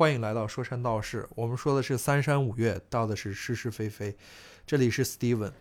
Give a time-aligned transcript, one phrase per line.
[0.00, 1.28] 欢迎来到说山道事。
[1.34, 4.16] 我们说的是三山五岳，道的是是是非非。
[4.66, 5.52] 这里是 Steven。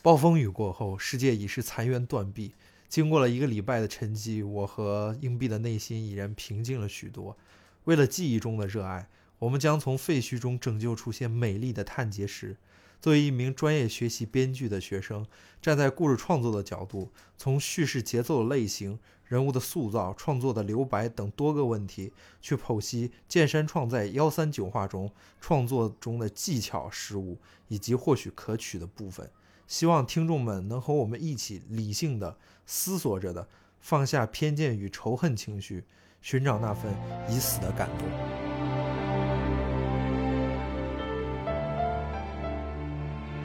[0.00, 2.54] 暴风雨过后，世界已是残垣断壁。
[2.88, 7.36] 经过了一个礼拜的沉寂，我和硬币的内心已然平静了许多。
[7.82, 9.08] 为了记忆中的热爱，
[9.40, 12.56] 我们将从废墟中拯救出现美丽的碳结石。
[13.00, 15.26] 作为一名专业学习编剧的学生，
[15.62, 25.10] 站在故事创作的角度，从叙事节奏的类型、人物的塑造、创作的留白等多个问题，去剖析剑山创在幺三九画中
[25.40, 29.30] 创作中的技巧失误以及或许可取的部分。
[29.66, 33.48] 希望听众们能和我们一起理性的思索着的，
[33.80, 35.84] 放下偏见与仇恨情绪，
[36.20, 36.92] 寻找那份
[37.30, 38.69] 已死的感动。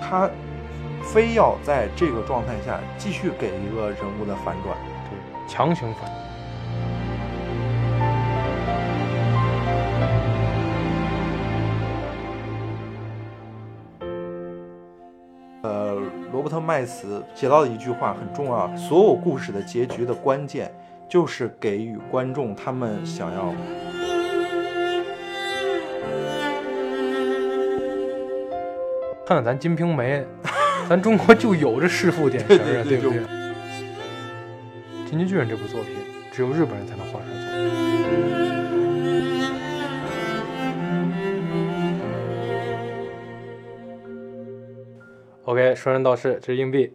[0.07, 0.29] 他
[1.03, 4.77] 非要在这个状态下继续给一个人物的反转，
[5.09, 5.17] 对，
[5.51, 6.11] 强行反。
[15.63, 15.95] 呃，
[16.31, 20.71] 罗伯特麦茨写到的一句话很重要：所有故事的结局的关键
[21.09, 23.51] 就是给予观众他们想要。
[29.25, 30.23] 看看咱《金瓶梅》，
[30.87, 33.19] 咱中国就有这弑父典型啊，对不对？
[35.09, 35.95] 《进击巨人》这部作品，
[36.31, 37.35] 只有日本人才能画出来。
[45.45, 46.93] OK，说人道事，这是硬币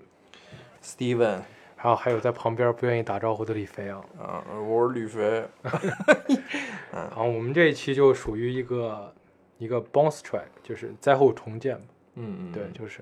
[0.85, 1.41] ，Steven，
[1.77, 4.01] 然后还有在旁边不愿意打招呼的李飞啊。
[4.21, 5.45] 啊，我是李飞。
[6.95, 9.13] 然后我们这一期就属于一个
[9.59, 11.83] 一个 bounce track，就是灾后重建嘛。
[12.21, 13.01] 嗯嗯，对，就是，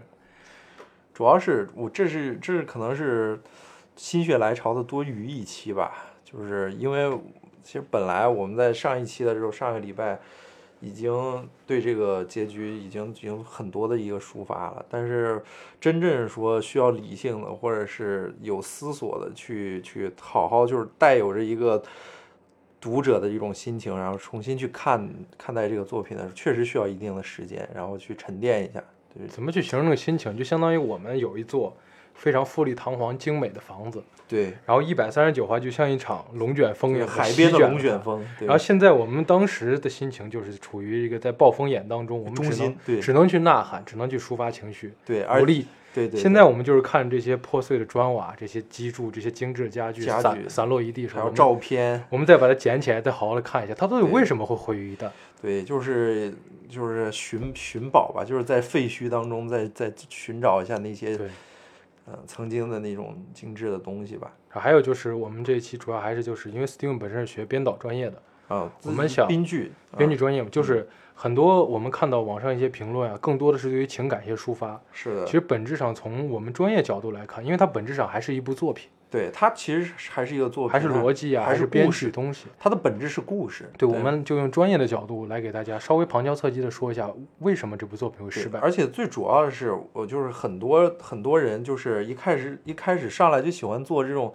[1.13, 3.39] 主要是我这是这是可能是
[3.97, 7.11] 心血来潮的多余一期吧，就是因为
[7.63, 10.19] 其实本来我们在上一期的时候，上个礼拜
[10.81, 15.43] 已经对这个结局已经已经很多的一个抒发了，但是
[15.81, 21.83] 真正说需要理性的或者是有思索的去去好好就是带有着一个
[22.81, 28.81] 读者的一种心情，然后重新去看看待这个作品的，确实需要一定的时间，然后去沉淀一下。
[29.29, 30.37] 怎么去形容那个心情？
[30.37, 31.77] 就相当于我们有一座
[32.15, 34.53] 非常富丽堂皇、精美的房子，对。
[34.67, 38.25] 然后一百三十九号就像一场龙卷风一样，海边的龙卷风。
[38.41, 45.67] 然后现在我们当时的心情就是处于一个在暴风眼当中，我们只能只能去呐喊，只能去抒发情绪，对，努力。
[45.95, 46.21] 对对。
[46.21, 55.09] 现在我们就是看这些破碎的砖瓦、这些基柱、这些精致家具散散落一地，还有照片，我们再把它捡起来，再好好的看一下，它到底为什么会毁于一旦？
[55.41, 56.35] 对，就是
[56.69, 61.17] 就是寻寻宝吧，就是在废墟当中再再寻找一下那些，
[62.07, 64.33] 嗯，曾经的那种精致的东西吧。
[64.49, 70.89] 还有就是我们这一期主要还是就是因为 Steven 本身是学编导专业的啊，我们想编剧编剧专业嘛就是
[71.21, 74.81] 很多我们看到网上一些评论啊，更多的是对于情感一些抒发。
[74.93, 78.89] 是的，其实本质上从我们专业角度来看，因为它本质上还是一部作品。
[79.11, 82.47] 对它其实还是一个作品，还是逻辑啊，还是编剧东西。
[82.57, 83.69] 它的本质是故事。
[83.77, 88.61] 对，我们就用专业的角度来给大家稍微旁敲侧击的说一下，为什么这部作品会失败。
[88.61, 94.33] 而且最主要的是，我就是很多很多人就是一开始一开始上来就喜欢做这种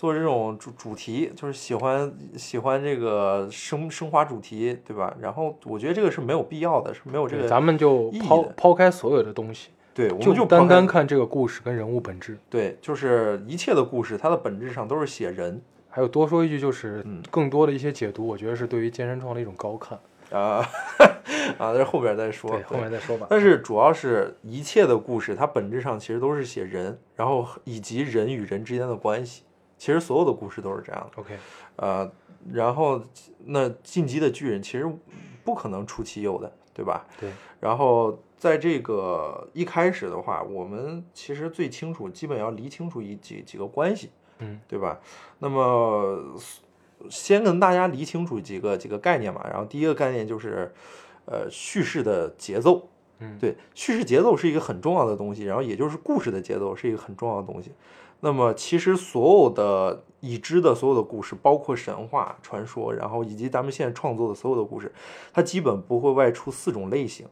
[0.00, 5.14] 做这种主主题，就是喜欢喜欢这个升升华主题，对吧？
[5.20, 7.46] 然后我觉得这个是没有必要的，是没有这个。
[7.46, 9.68] 咱们就抛抛开所有的东西。
[9.92, 12.38] 对，我们就单单看这个故事跟人物本质。
[12.48, 15.60] 对，就是一切的故事，它的本质上都是写人。
[15.90, 19.98] 还有多说一句，就是更多的一些解读，我觉得是对于健身创的一种高看
[20.30, 20.66] 啊
[21.58, 21.74] 啊！
[21.76, 23.26] 这后边再说，后面再说吧。
[23.28, 29.42] 但是主要是一切的故事，它本质上其实都是写人，然后以及人与人之间的关系。
[29.80, 31.20] 其实所有的故事都是这样的。
[31.20, 31.36] OK，
[31.74, 32.08] 呃，
[32.52, 33.02] 然后
[33.46, 34.88] 那进击的巨人其实
[35.42, 37.04] 不可能出其右的，对吧？
[37.18, 37.32] 对。
[37.58, 38.16] 然后。
[38.40, 44.08] 在这个一开始的话，我们其实最清楚，基本要理清楚一几几个关系，
[44.38, 44.98] 嗯，对吧？
[45.40, 46.18] 那么
[47.10, 49.46] 先跟大家理清楚几个几个概念嘛。
[49.46, 50.72] 然后第一个概念就是，
[51.26, 52.88] 呃，叙事的节奏，
[53.18, 55.44] 嗯，对，叙事节奏是一个很重要的东西。
[55.44, 57.72] 然后也就是故事的节奏是一个很重要的东西。
[58.20, 64.92] 那么其实所有的已知的所有的故事，包括神话传说，然后以及咱们现在创作的所有的故事，
[65.32, 67.26] 它基本不会外出四种类型。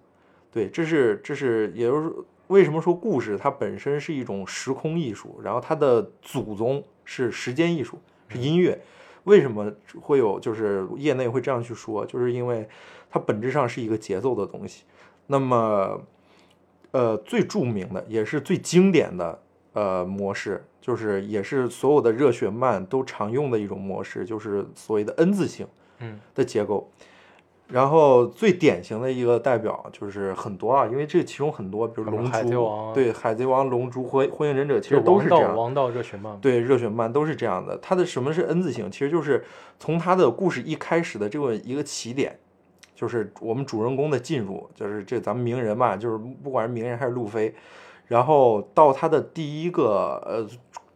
[0.50, 2.11] 对，这是这是，也就是
[2.46, 7.99] 为什么说故事它本身是一种时空艺术，然后它的祖宗是时间艺术，
[8.29, 8.81] 是音乐。
[9.25, 9.70] 为什么
[10.00, 12.06] 会有就是业内会这样去说？
[12.06, 12.67] 就是因为
[13.11, 14.85] 它本质上是一个节奏的东西。
[15.26, 16.00] 那么，
[16.93, 19.38] 呃，最著名的也是最经典的
[19.73, 25.67] 呃模式，就是也是所有的热血漫都常用的一种模式，就是所谓的 N 字形
[26.00, 26.91] 嗯的结构。
[27.70, 35.55] 然后最典型的一个代表就是很多啊，因为这其中很多，比如龙珠，海贼王对，海贼王、龙珠、火火影忍者，其实都是这样。
[35.55, 37.76] 王道热血漫，对，热血漫都是这样的。
[37.76, 38.91] 它的什么是 N 字形？
[38.91, 39.44] 其实就是
[39.79, 42.38] 从它的故事一开始的这个一个起点，
[42.94, 47.55] 就是我们主人公的进入，就是这咱们鸣人嘛，就是不管是鸣人还是路飞，
[48.08, 50.49] 然后到他的第一个呃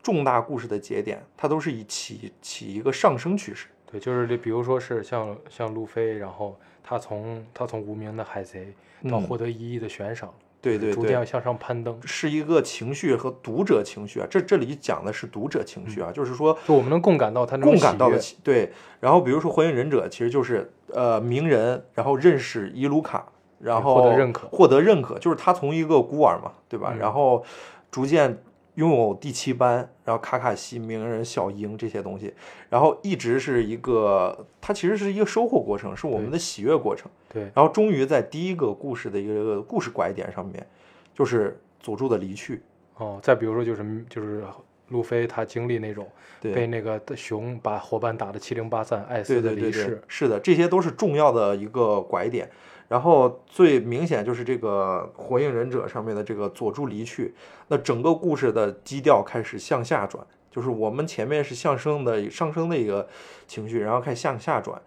[0.03, 3.69] 重大故事的节点，它都是以起起一个上升趋势。
[3.89, 8.73] 对，就是这，比如说是像像路飞，然后他从他从无名的海贼
[9.09, 10.33] 到嗯获得一亿的悬赏，
[10.63, 12.01] 对对对逐渐要向上攀登。
[12.07, 18.73] 是一个情绪和读者情绪啊，这这里讲的是读者情绪啊，就是说就我们能共感到他共感到的对。
[18.99, 23.31] 然后比如说火影忍者，其实就是呃鸣人，然后认识伊鲁卡，
[23.63, 26.91] 然后获得认可获得认可，就是他从一个孤儿嘛，对吧？
[26.95, 27.45] 嗯然后
[27.91, 28.37] 逐渐
[28.75, 32.35] 拥有第七班，然后卡卡西、鸣人、小樱这些东西，
[32.69, 37.11] 然后一直是一个，它其实是一个收获过程，是我们的喜悦过程。
[37.29, 40.67] 对然后终于在第一个故事的一个故事拐点上面，
[41.15, 42.63] 就是佐助的离去。
[42.97, 44.43] 哦，再比如说就是就是
[44.89, 46.07] 路飞他经历那种
[46.41, 52.51] 对被那个熊把伙伴打得七零八散，艾斯的对对对对离世，，是的，这些都是重要的一个拐点。
[52.93, 57.35] 然后最明显就是这个《火影忍者》上面的这个佐助离去，
[57.69, 63.09] 那整个故事的基调开始向下转，就是我们前面是上升的上升的一个
[63.47, 64.79] 情绪，然后开始向下转，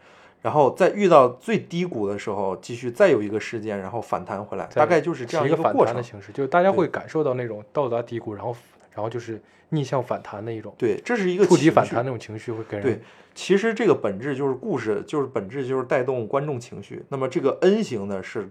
[0.44, 5.96] 然后在遇到最低谷的时候，继续再有一个事件，然后反弹回来，大概就是这样一个反过程。
[5.96, 8.56] 弹的形式，就是大家会感受到那种到达低谷，然后
[8.95, 13.00] 然后就是逆向反弹的一种对，这是一个触底反弹那种情绪会给人对，
[13.33, 17.03] 其实这个本质就是故事，就是本质就是带动观众情绪。
[17.09, 18.50] 那么这个 N 型呢，是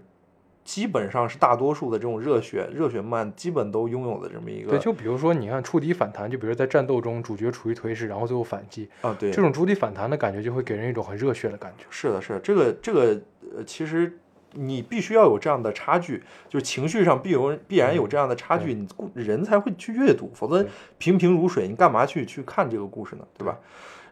[0.63, 11.85] 基本上是大多数的这种热血热血漫基本都拥有的这么一个对，就比如说你看触底反弹，就比如在战斗中主角处于颓势，然后最后反击，啊，对，这种触底反弹的感觉就会给人一种很热血的感觉。
[11.89, 13.21] 是的，是的，这个这个
[13.55, 14.17] 呃，其实
[14.55, 20.65] 你必须要有这样的差距，就是情绪上必有必然有这样的差距，你故人才会去阅读，否则
[20.97, 23.25] 平平如水，你干嘛去去看这个故事呢？
[23.37, 23.57] 对吧？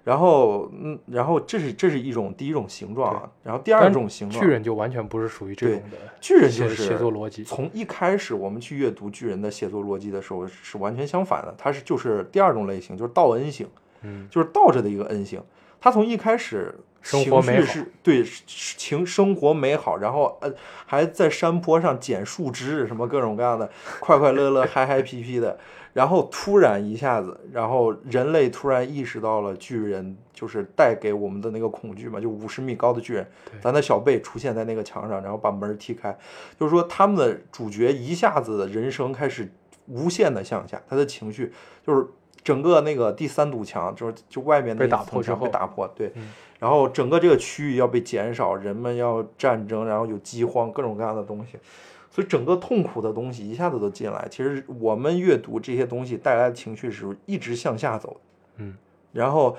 [0.03, 7.41] 然后，嗯，然后这是这是一种第一种形状啊，然后第二种形状，巨人就完全不是属于这种的巨人就是写作逻辑。
[7.45, 13.65] 从一开始我们去阅读巨人的写作逻辑的时候是完全相反的，它是就是第二种类型，就是倒 N 型，
[14.01, 15.41] 嗯，就是倒着的一个 N 型。
[15.79, 17.65] 它从一开始生活美好。
[17.71, 20.51] 是对情生活美好，然后呃
[20.87, 23.69] 还在山坡上捡树枝，什么各种各样的
[23.99, 25.59] 快快乐乐、嗨嗨 皮皮的，
[25.93, 33.27] 然后突然一下子，然后人类突然意识到了巨人就是带给我们的那个恐惧嘛，就五十米高的巨人，
[33.61, 36.17] 咱的小贝出现在那个墙上，然后把门踢开，
[36.57, 39.51] 就是说他们的主角一下子人生开始
[39.87, 41.51] 无限的向下，他的情绪
[41.85, 42.07] 就是
[42.43, 46.29] 整个那个第三堵墙，就是就外面的打破之后被打破，对，嗯
[46.63, 51.57] 然后整个这个区域要被减少，人们要战争，然后有饥荒，各种各样的东西，
[52.09, 54.25] 所以整个痛苦的东西一下子都进来。
[54.31, 58.15] 其实我们阅读这些东西带来的情绪是一直向下走，
[58.55, 58.73] 嗯，
[59.11, 59.57] 然后。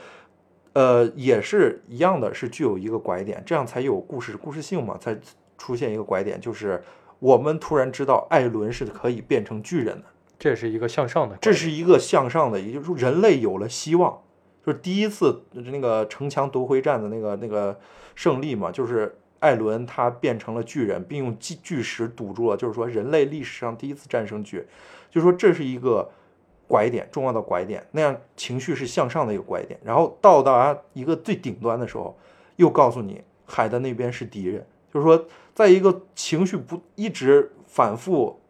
[0.77, 5.17] 呃，也是一样的，是具有一个拐点，这样才有故事故事性嘛，才
[5.57, 6.83] 出现一个拐点，就是
[7.21, 14.21] 我们突然知道艾伦是可以变成巨人的，这是一个向上的，这是一个向上的，也就是说人类有了希望，
[14.65, 17.79] 就是第一次那个城墙夺回战的那个那个
[18.15, 24.67] 胜利嘛，就是艾伦他变成了巨人，并用巨巨石堵住了，就是说人类历史上第一次战胜巨人，
[25.11, 26.11] 就是说这是一个
[26.67, 32.17] 拐点，重要的拐点，那样情绪是向上的一个拐点，然后到达一个最顶端的时候，
[32.57, 38.41] 又告诉你海的那边是敌人，就是说在一个情绪不一直反复。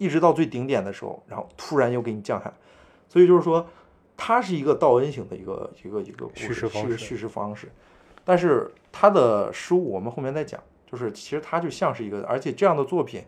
[0.00, 2.54] 一直到最顶点的时候，然后突然又给你降下来，
[3.08, 3.66] 所以就是说，
[4.20, 6.98] 它是一个道恩型的一个一个一个叙事方式。
[6.98, 7.68] 叙事方式，
[8.24, 10.60] 但是它的失误我们后面再讲，
[10.90, 13.22] 就是其实它就像是一个，而且这样的作品，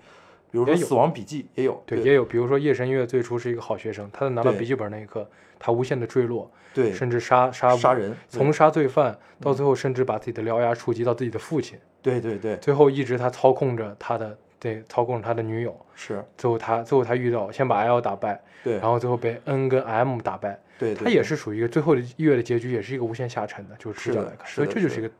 [0.50, 2.04] 比如说《死亡笔记》也有，对，对。
[2.04, 5.26] 也有，比如说夜神月最初是一个好学生，他在拿到笔记本那一刻，
[5.60, 6.92] 他无限的坠落，对。
[6.92, 12.56] 甚至杀杀杀人，从杀罪犯到最后，甚至把自己的獠牙触及到自己的父亲，对对对。
[12.56, 18.74] 最后一直他操控着他的对操控着他的女友，是，最后他最后他遇到先把 L 打败，对。
[18.78, 25.10] 然后最后被 N 跟 M 打败，对，对他也是属于一个最后的一月的结局，也是一个无限下沉的，就是是的视角所以这就是一个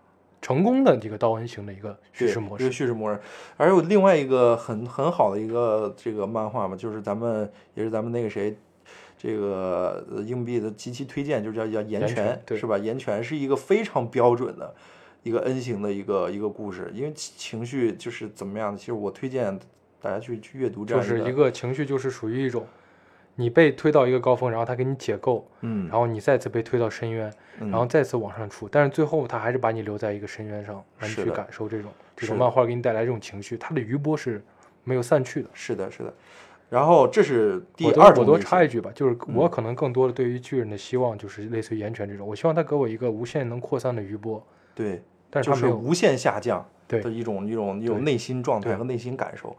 [0.41, 2.73] 成功的一个道恩型的一个叙事模式。
[2.73, 3.21] 叙事模式。
[3.59, 8.57] 而有另外一个很很好的一个这个漫画嘛，就是咱们也是咱们那个谁，
[9.19, 12.79] 这个呃硬币的极其推荐，就叫叫岩岩泉是吧？
[12.79, 14.75] 岩泉是一个非常标准的
[15.23, 19.59] 一个 N 型的一个一个故事，因为情情绪就是怎么样的，其实我推荐
[20.01, 22.67] 大家去去阅读这样个就是一个情绪，就是属于一种
[23.35, 34.43] 你被推到一个高峰，然后他给你解构，嗯，然后你再次被推到深渊，嗯然后再次往上出，但是最后他还是把你留在一个深渊上，让你去感受这种这种漫画给你带来这种情绪，它的余波是
[34.85, 35.49] 没有散去的。
[35.55, 36.13] 是的，是的。
[36.69, 44.41] 然后这是第二种类型插一句吧，就是我嗯可能更多的对于巨人的希望就是类似于岩泉这种，我希望他给我一个无限能扩散的余波，
[44.75, 49.57] 对，但是他是无限下降对的一种一种一种内心状态和内心感受，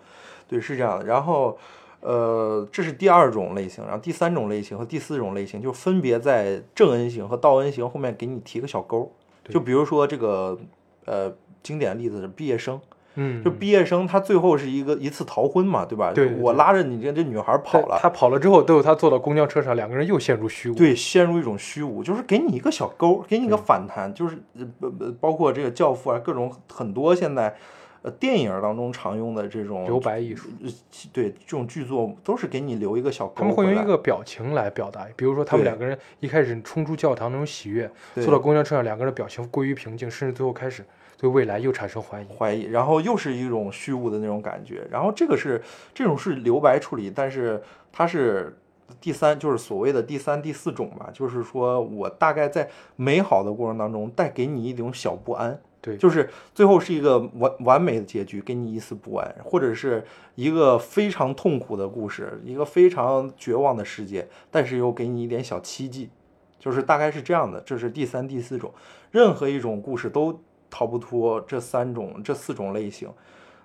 [0.48, 1.06] 对，是这样的。
[1.06, 1.58] 然后，
[2.02, 9.04] 呃，这是第二种类型，然后第三种类型和第四种类型就分别在正恩型和倒恩型后面给你提个小勾
[9.46, 10.58] 儿，就比如说这个
[11.06, 11.32] 呃
[11.62, 12.80] 经典例子是毕业生，
[13.16, 16.12] 嗯，就毕业生他最后是一个一次逃婚嘛，对吧？
[16.12, 20.74] 对对对我拉着你这这女孩跑了，他跑了之后，都有他坐到公交车上，两个人又陷入虚无。
[20.74, 27.56] 对，陷入一种虚无，就是给你一个小勾儿，给你一个反弹，就是呃不不，包括这个教父啊，各种很多现在
[28.04, 30.70] 呃电影当中常用的这种留白艺术，呃
[31.14, 40.84] 对这种剧作都是给你留一个小勾他们会用一个表情来表达，比如说他们两个人一开始冲出教堂那种喜悦，坐到公交车上，两个人表情归于平静，甚至最后开始
[41.18, 42.26] 对未来又产生怀疑。
[42.38, 45.62] 怀疑，然后又是一种虚无的那种感觉，然后这个是
[45.94, 48.58] 这种是留白处理，但是它是
[49.00, 60.04] 第三，就是所谓的第三、第四种吧，就是说我大概在美好的过程当中带给你一种小不安，对就是最后是一个完完美的结局，给你一丝不安，或者是
[60.36, 66.12] 一个非常痛苦的故事，一个非常绝望的世界，但是又给你一点小奇迹，
[66.60, 68.72] 就是大概是这样的，这是第三、第四种，
[69.10, 73.10] 任何一种故事都逃不脱这三种、这四种类型。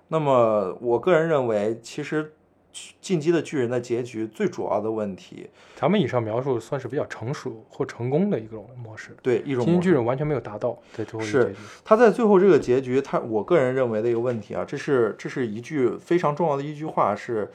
[0.07, 2.23] 那么，我个人认为，其实
[2.99, 11.59] 《进击的巨人》的结局最主要的问题，咱们以上描述算是比较成熟或成功的一种模式，对一种金模式巨人完全没有达到在最后一是个结局。
[11.85, 17.49] 他在最后这个结局，他我个人认为的一个问题啊，这是这是一句非常重要的一句话，是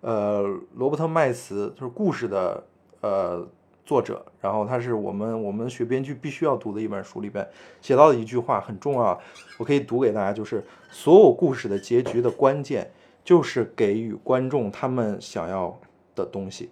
[0.00, 0.42] 呃
[0.74, 2.64] 罗伯特麦茨就是故事的
[3.00, 3.46] 呃
[3.84, 7.46] 作者，然后他是我们我们学编剧必须要读的一本书里边
[7.80, 9.20] 写到的一句话很重要，
[9.58, 12.90] 我可以读给大家，就是所有故事的结局的关键
[13.26, 15.76] 就是给予观众他们想要
[16.14, 16.70] 的东西，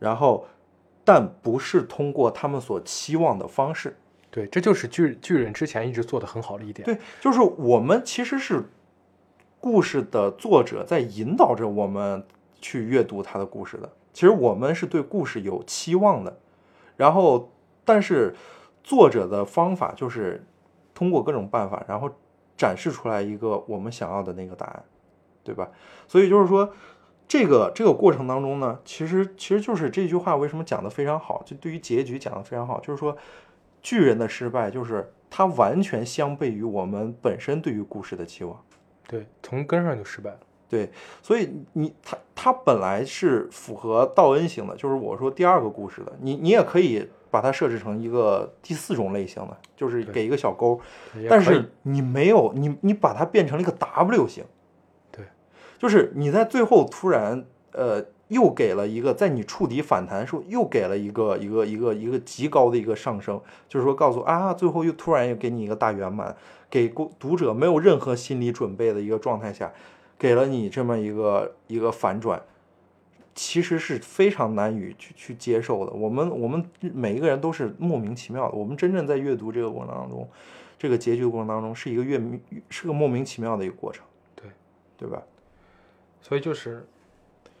[0.00, 0.44] 然后
[1.04, 3.96] 但不是通过他们所期望的方式。
[4.28, 6.84] 对，这就是巨巨人之前一直做的很好的一点。
[6.84, 8.64] 对，就是我们其实是
[9.60, 12.26] 故事的作者在引导着我们
[12.60, 13.88] 去阅读他的故事的。
[14.12, 16.36] 其实我们是对故事有期望的，
[16.96, 17.52] 然后
[17.84, 18.34] 但是
[18.82, 20.44] 作者的方法就是
[20.92, 22.10] 通过各种办法，然后
[22.56, 24.84] 展示出来一个我们想要的那个答案，
[25.48, 25.70] 对吧？
[26.06, 26.70] 所以就是说，
[27.26, 33.16] 这个这个过程当中呢，其实其实就是这句话为什么讲的非常好，就对于结局讲的非常好，就是说
[33.82, 38.60] 巨人的失败就是它完全相悖于我们本身对于故事的期望。
[39.06, 40.38] 对，从根上就失败了。
[40.68, 40.90] 对，
[41.22, 50.78] 所以你他他本来是符合道恩型的，就是我说第二个故事的，你你也可以把它设置成一个第四种类型的，就是给一个小勾，
[51.28, 54.48] 但是你没有你你把它变成了一个 W 型，对，
[55.78, 66.36] 就是你在最后突然呃又给了一个在你触底反弹的时候又给了一个一个一个一个极高的一个上升，就是说告诉啊最后又突然又给你一个大圆满，
[66.68, 69.72] 给读读者没有任何心理准备的一个状态下，
[70.18, 72.42] 给了你这么一个一个反转。
[73.40, 75.92] 其实是非常难以去去接受的。
[75.92, 78.56] 我们我们每一个人都是莫名其妙的。
[78.56, 80.28] 我们真正在阅读这个过程当中，
[80.76, 82.20] 这个结局的过程当中，是一个越
[82.68, 84.04] 是个莫名其妙的一个过程，
[84.34, 84.50] 对，
[84.96, 85.22] 对吧？
[86.20, 86.86] 所以就是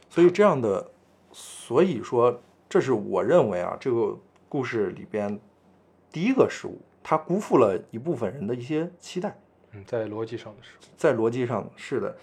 [0.08, 0.90] 所以这样的，
[1.32, 5.38] 所以说，这是我认为啊，这个故事里边
[6.10, 9.38] 第一个失误，他辜负了一部分人的一些期待，
[9.72, 10.90] 嗯，在逻辑上的失误。
[10.96, 12.16] 在逻辑上是的。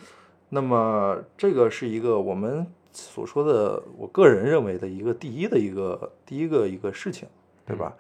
[0.50, 7.28] 那么这个是一个我们所说的，我个人认为的一个第一的一个第一个一个事情，
[7.66, 7.96] 对吧？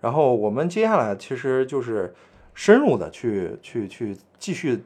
[0.00, 2.12] 然后我们接下来其实就是
[2.54, 4.82] 深入的去去去继续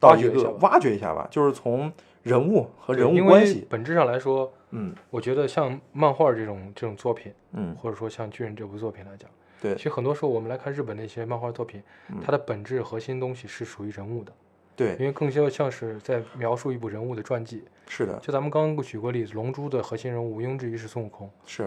[0.00, 1.90] 到一个挖掘一下吧挖掘一下吧，就是从
[2.22, 4.94] 人物和人物关系，本质上来说，嗯。
[5.10, 9.74] 我觉得像漫画这种这种作品，嗯，或者说像巨人这部作品来讲，对。
[9.74, 12.18] 其实很多时候我们来看日本的一些漫画作品，嗯。
[12.24, 14.32] 它的本质核心东西是属于人物的，
[14.76, 17.64] 对，因为更像像是在描述一部人物的传记。
[17.86, 21.64] 是的，就咱们刚刚举过例子，《龙珠》的核心人物毋庸置疑是孙悟空，是，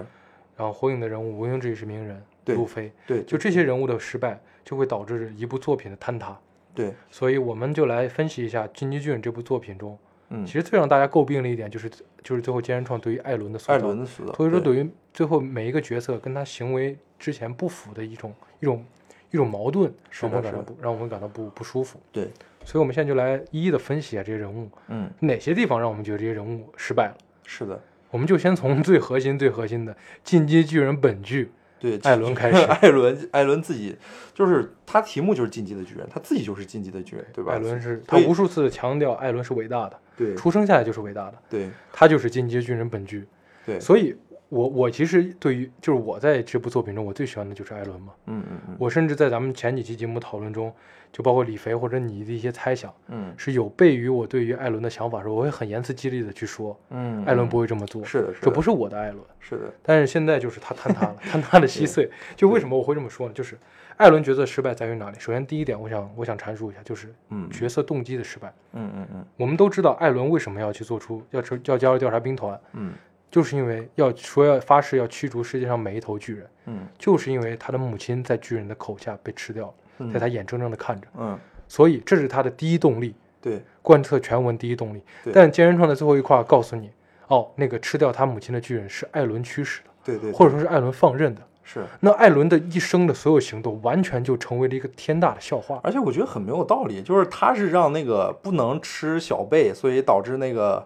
[0.56, 2.56] 然后《火影》的人物毋庸置疑是鸣人、对。
[2.56, 6.40] 路飞，对，就这些人物的失败，就会导致一部作品的坍塌。
[6.74, 9.98] 对，所以我们就来分析一下《进击巨人》这部作品中，
[10.34, 11.90] 嗯其，实最让大家诟病的一点就是
[12.24, 18.84] 就是最后菅原创对于艾伦的塑艾造，伦的塑造，所以说对对于最后每一个角色跟他行为之前不符的一种一种
[19.32, 22.00] 一种矛盾，让我们感到不让我们感到不不舒服。
[22.12, 22.28] 对，
[22.66, 27.18] 所以我们现在就来一一的分析一下这些人物，嗯，哪些地方让我们觉得这些人物失败了。
[27.46, 31.52] 是的，我们就先从最核心最核心的《进击巨人》本剧
[31.84, 33.94] 对，艾伦开始 艾伦艾伦自己
[34.34, 37.52] 就是他题目就是进击的巨人，他自己就是进击的巨人，对吧？
[37.52, 43.28] 艾伦是他无数次强调艾伦是伟大的，对出生下来就是伟大的，对他就是进击的巨人本具。
[43.66, 44.16] 对，所以
[44.54, 48.14] 我我其实对于就是我在这部作品中，我最喜欢的就是艾伦嘛。
[48.28, 50.72] 嗯嗯嗯我甚至在咱们前几期节目讨论中，
[51.12, 59.20] 就包括李肥或者你的一些猜想，嗯是有悖于我对于艾伦的想法的时候，我会很言辞激励的去说，嗯，艾伦不会这么做，是的，是的，这不是我的艾伦。
[59.40, 62.10] 是的，但是现在就是他坍塌了，坍塌的稀碎。
[62.36, 63.34] 就为什么我会这么说呢？
[63.34, 63.58] 就是
[63.98, 65.18] 艾伦角色失败在于哪里？
[65.20, 68.54] 首先第一点，我想我想阐述一下，就是嗯角色动机的失败。
[68.74, 72.94] 嗯嗯嗯我们都知道艾伦为什么要去做出要去要加入调查兵团，嗯
[73.34, 81.36] 就是因为要说要发誓要驱逐世界上每一头巨人，嗯就是因为他的母亲在巨人的口下被吃掉了，嗯，在他眼睁睁的看着，嗯
[81.68, 85.02] 所以这是他的第一动力，对贯彻全文第一动力。
[85.34, 86.92] 但坚人创的最后一块告诉你，
[87.30, 91.42] 哦，那个吃掉他母亲的巨人是艾伦驱使的，对对，或者说是艾伦放任的。
[91.64, 95.80] 是，那艾伦的一生的所有行动，完全就成为了一个天大的笑话。
[95.82, 100.86] 而且我觉得很没有道理，就是他是让那个不能吃小贝，所以导致那个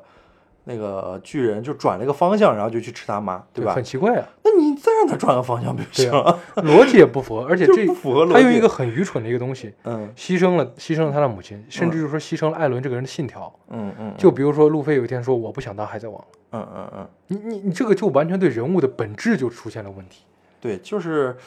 [0.69, 3.81] 那个巨人就转了一个方向，然后就去吃他妈，对吧很？
[3.81, 6.37] 奇怪啊，那你再让他转个方向不就行了？
[6.57, 8.33] 逻辑也不符合，而且这不符合逻辑。
[8.33, 13.53] 他用一个很愚蠢的一个东西，嗯牺牲了牺牲了他的母亲，甚至就是说牺牲了艾伦这个人的信条。
[13.69, 20.23] 嗯嗯，就比如说路飞有一天说我不想当海贼王了，嗯嗯嗯，你你你这个就完全对人物的本质就出现了问题。
[20.59, 21.37] 对，就是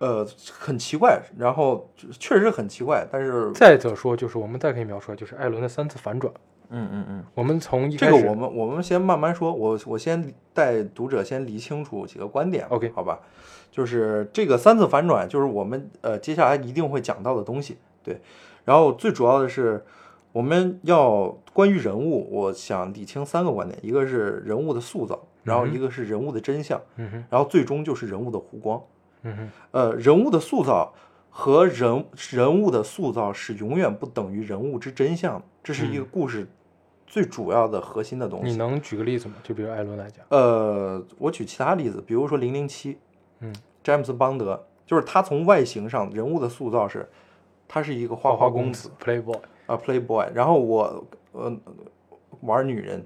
[0.00, 6.30] 呃很奇怪，然后确实很奇怪，但是再者说，就是我们再可以描述，就是艾伦的三次反转。
[6.70, 7.24] 嗯嗯嗯。
[7.34, 13.20] 我们从这个我们我们先慢慢说，我我先带读者先理清楚几个观点 OK 好吧？
[13.70, 18.20] 就是这个三次反转，就是我们呃接下来一定会讲到的东西，对。
[18.64, 19.84] 然后最主要的是，
[20.32, 26.80] 我们要关于人物，我想理清三个观点，一个是人物的塑造，然后一个是人物的真相，
[27.28, 28.82] 然后最终就是人物的弧光。
[29.22, 30.92] 嗯哼呃，人物的塑造
[31.28, 36.48] 和人人物的塑造是永远不等于人物之真相的，这是一个故事
[37.10, 38.46] 最主要的核心的东西。
[38.46, 39.34] 嗯你能举个例子吗？
[39.42, 42.96] 就比如艾伦来讲，呃，我举其他例子，比如说零零七，
[43.40, 47.08] 嗯，詹姆斯邦德，就是他从外形上人物的塑造是，
[47.66, 51.52] 他是一个花花公子 Playboy，啊，playboy，然后我呃
[52.42, 53.04] 玩女人，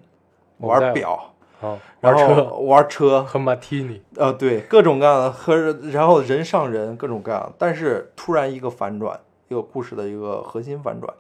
[0.59, 5.57] 玩表，啊， 然玩车后玩车，和马提尼，呃，对，各种各样的和
[5.91, 11.11] 然后人上人，各种各样，但是突然一个反转，一个故事的一个核心反转，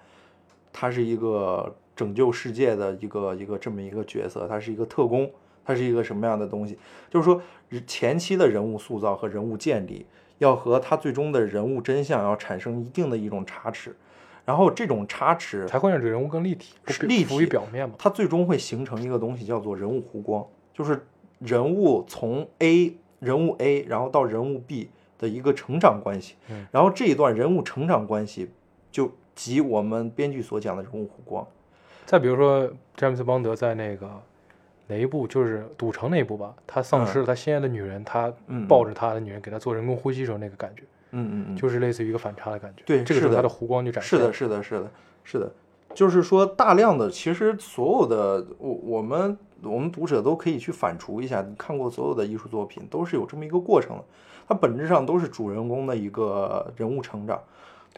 [0.70, 5.30] 他是一个拯救世界的一个一个这么一个角色，他是一个特工，
[5.64, 6.76] 他是一个什么样的东西？
[7.10, 7.40] 就是说
[7.86, 10.06] 前期的人物塑造和人物建立，
[10.38, 13.94] 要和他最终的人物真相要产生一定的一种差池，
[14.44, 17.94] 然后这种差池才会让这个人物更立体，立体于表面嘛。
[17.98, 21.06] 它最终会形成一个东西，叫做人物弧光，就是
[21.38, 28.50] 人物从 A 人物 A，然后到人物 B 的一个成长关系，嗯然后这一段人物成长关系
[28.90, 31.46] 就即我们编剧所讲的人物弧光。
[32.06, 34.08] 再比如说詹姆斯邦德在那个
[34.86, 42.82] 哪一部，就是赌城那一部吧，他丧失了他心爱的女人，他嗯抱着他的女人给他做人工呼吸时候那个感觉，嗯嗯嗯，就是类似于一个反差的感觉。
[42.84, 44.02] 对这个时候他的弧光就展。
[44.02, 44.90] 是的，是的，是的，
[45.24, 45.52] 是的，
[45.94, 54.04] 就是说大量的，其实所有的我我们我们读者都可以去反刍一下，你看过所有的艺术作品，都是有这么一个过程的，
[54.46, 57.40] 它本质上都是主人公的一个人物成长，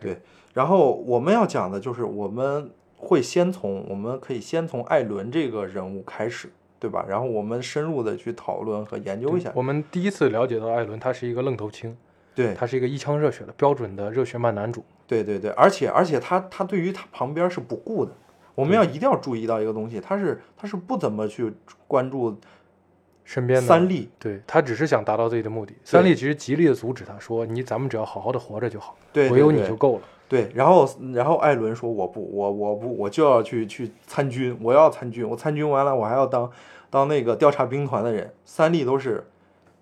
[0.00, 0.16] 对。
[0.54, 7.04] 然后我们要讲的就是我们会先从我们可以先从艾伦这个人物开始，对吧？
[7.08, 11.96] 然后我们深入的去讨论和研究一下，我们第一次了解到艾伦，他是一个愣头青，
[12.34, 14.84] 对，他是一个一腔热血的标准的热血漫男主。
[15.06, 18.12] 对对对，而且而且他他对于他旁边是不顾的，
[18.54, 21.52] 我们要一定要注意到一个东西，他是他是不怎么去
[21.86, 22.36] 关注
[23.24, 25.74] 身边的三笠，对他只是想达到自己的目的。
[25.84, 30.02] 三笠其实极力的阻止他说：“你咱们只要好好的活着就好，对，我有你就够了。
[30.28, 36.50] 对，然后然后艾伦说我不我我不我就要去去参军，我要参军，我参军完了我还要当
[36.90, 39.24] 当那个调查兵团的人，三笠都是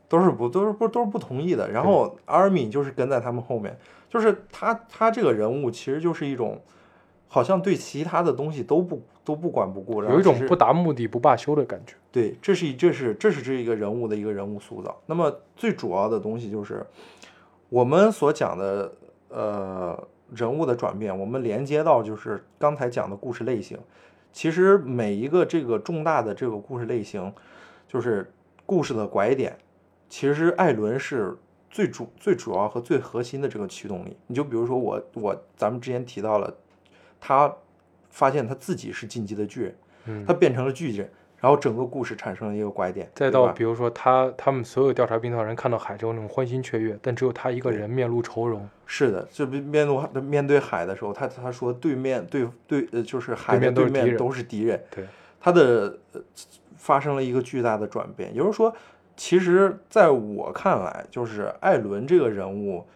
[0.09, 3.77] 都是不都是不都是不同意的，然后阿尔敏就是跟在他们后面，
[4.11, 6.61] 就是他他这个人物其实就是一种
[7.29, 11.95] 好像对其他的东西都不都不管不顾，然后有一种不达目的不罢休的感觉。
[12.13, 14.95] 对，这是一这是这是这一个人物的一个人物塑造。
[15.07, 16.85] 那么最主要的东西就是
[17.71, 18.93] 我们所讲的
[19.31, 23.79] 呃人物的转变，我们连接到就是刚才讲的故事类型。
[24.33, 27.33] 其实每一个这个重大的这个故事类型，
[27.87, 28.33] 就是
[28.67, 29.57] 故事的拐点，
[30.09, 31.37] 其实艾伦是
[31.71, 34.17] 最主最主要和最核心的这个驱动力。
[34.27, 36.53] 你就比如说我我咱们之前提到了，
[37.21, 37.55] 他
[38.11, 39.75] 发现他自己是进击的巨人。
[40.07, 41.11] 嗯，他变成了巨人，然
[41.45, 55.05] 然后整个故事产生了一个拐点，再到比如说他他们所有调查兵团人看到海之后那种欢欣雀跃，但只有他一个人面露愁容，是的，就面面对面对海的时候，他他说对面对对呃就是海的面对面都是敌人，对，
[55.39, 56.21] 他的呃
[56.79, 58.75] 发生了一个巨大的转变，也就是说，
[59.15, 62.87] 其实在我看来，就是艾伦这个人物，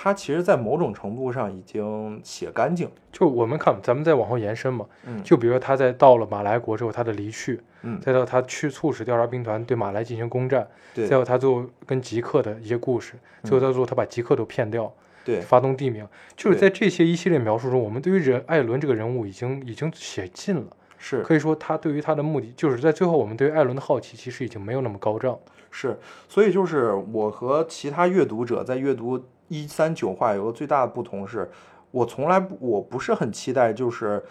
[0.00, 5.20] 他其实在某种程度上已经写干净，就我们看，咱们再往后延伸嘛，嗯。
[5.24, 8.00] 就比如说他在到了马来国之后，他的离去，嗯。
[8.00, 11.08] 再到他去促使调查兵团对马来进行攻占，对。
[11.08, 15.40] 再到他最后跟吉克的一些故事，最后到最后他把吉克都骗掉，对。
[15.40, 16.06] 发动地名，
[16.36, 20.66] 就是在这些一系列描述中，我们对于人艾伦这个人物已经已经写尽了。
[20.98, 25.38] 是可以说，他对于他的目的，就是在最后，我们对于艾伦的好奇其实已经没有那么高涨。
[25.70, 31.50] 是，所以就是我和其他阅读者在阅读一三九话有个最大的不同是，
[31.90, 34.22] 我从来不我不是很期待就是。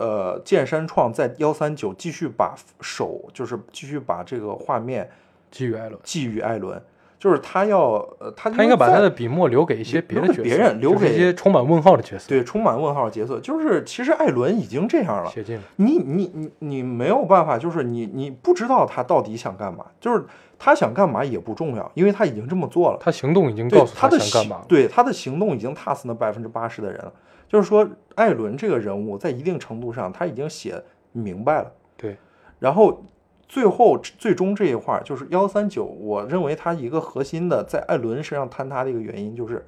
[0.00, 5.10] 呃，剑山创在幺三九继续把手，就是继续把这个画面
[5.50, 6.80] 寄予艾伦，寄予艾伦，
[7.18, 15.62] 就是他要呃，他他应该把他的笔墨留给一些别的角色，留给别人留给一些充满问号的角色，对充满问号的角色，就是其实艾伦已经这样了，写进了。
[15.76, 20.24] 你你你你没有办法，就是你你不知道他到底想干嘛，就是
[20.58, 22.98] 他想干嘛也不重要，因为他已经这么做了。
[23.00, 24.64] 他行动已经告诉他的想干嘛了。
[24.68, 27.12] 对他的行动已经踏死那百分之八十的人了。
[27.48, 30.80] 就是说，艾伦这个人物在一定程度上他已经写
[31.12, 31.72] 明白了。
[31.96, 32.16] 对，
[32.58, 33.02] 然后
[33.48, 39.66] 最后最终这一块儿就是幺三九，我认为它一个核心的在艾伦身上坍塌的一个原因就是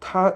[0.00, 0.34] 他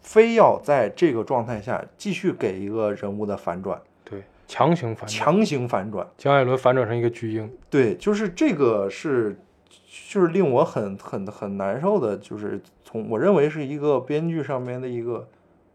[0.00, 6.06] 非要在这个状态下继续给一个人物的反转，对，强行反转，强行反转。
[6.18, 7.50] 将艾伦反转成一个巨婴。
[7.70, 9.38] 对，就是这个是，
[10.10, 15.28] 就是令我很很很难受的，就是从我认为是一个编剧上面的一个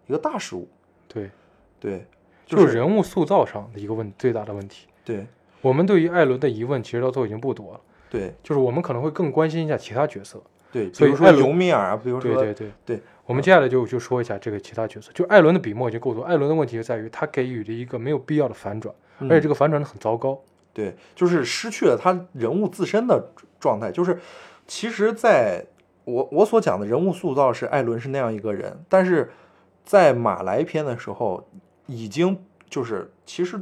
[0.06, 0.68] 一个大失误。
[1.08, 1.32] 对，
[1.80, 2.06] 对，
[2.46, 4.88] 就是人物塑造上的一个问最大的问题。
[5.06, 5.26] 对
[5.62, 10.42] 我们对于艾伦的疑问，其实到最后已经不多了，对就是我们可能会更关心一下其他角色。
[10.72, 15.12] 对，比所以如说尤米尔啊，比如说对对对对我们接下来就就说一下这个其他角色。
[15.14, 20.40] 就艾伦的笔墨已经够多，艾伦的问题就在于他给予了一个没有必要的反转，而且这个个反转的很糟糕。
[20.74, 23.92] 对，就是失去了他人物自身的状态。
[23.92, 24.20] 就是
[24.68, 25.66] 其实在
[26.04, 29.32] 我我所讲的人物塑造是艾伦是那样一个人，但是
[29.84, 31.50] 在马来篇的时候，
[31.88, 32.38] 已经
[32.70, 33.60] 就是其实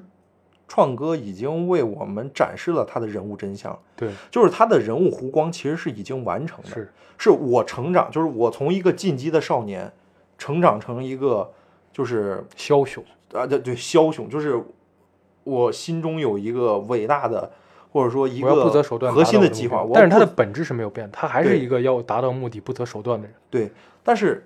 [0.68, 6.92] 创哥已经为我们展示了他的人物真相，对，就是他的人物弧光其实是已经完成的，是。
[7.18, 9.90] 是我成长，就是我从一个进击的少年
[10.38, 11.50] 成长成一个
[11.94, 13.02] 就是枭雄。
[13.32, 14.62] 啊，对对，枭雄，就是
[15.46, 17.50] 我心中有一个伟大的，
[17.94, 23.34] 或者说一个不择手段核心的计划，但是他的本质是没有变，他还是一个要达到目的不择手段的人。
[23.50, 23.72] 对，
[24.04, 24.46] 但是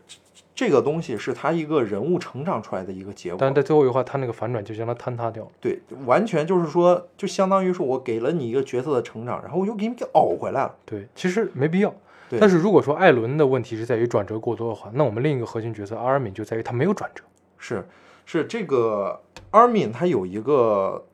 [0.60, 5.50] 这个东西是他一个人物成长出来的一个结果，但是在最后一话，他那个反转就将他坍塌掉了。
[5.62, 10.76] 对，完全就是说，就相当于说我给了你一个角色的成长，然后我又给你给熬回来了。
[10.86, 11.96] 对，其实没必要。
[12.30, 17.24] 对但是如果说艾伦的问题是在于转折过多的话，那我们另一个核心角色阿尔敏就在于他没有转折。
[17.58, 17.88] 是
[18.26, 21.06] 是这个阿尔敏他有一个。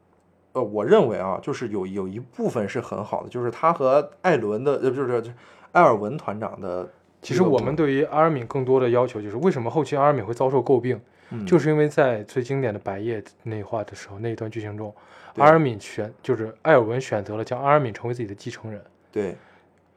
[0.54, 5.34] 呃，我认为啊，就是有有一部分是很好的，就是他和艾伦的，呃，就是就是
[5.74, 6.90] 埃尔文团长的
[7.26, 11.00] 其实我们对于阿尔敏更多的要求就是，为什么后期阿尔敏会遭受诟病，
[11.32, 11.46] 嗯。
[11.46, 14.94] 就是因为在最经典的百叶内话的时候那一段剧情中，
[15.38, 18.82] 阿尔敏选就是艾尔文选择了将阿尔敏成为自己的继承人。
[19.12, 19.36] 对。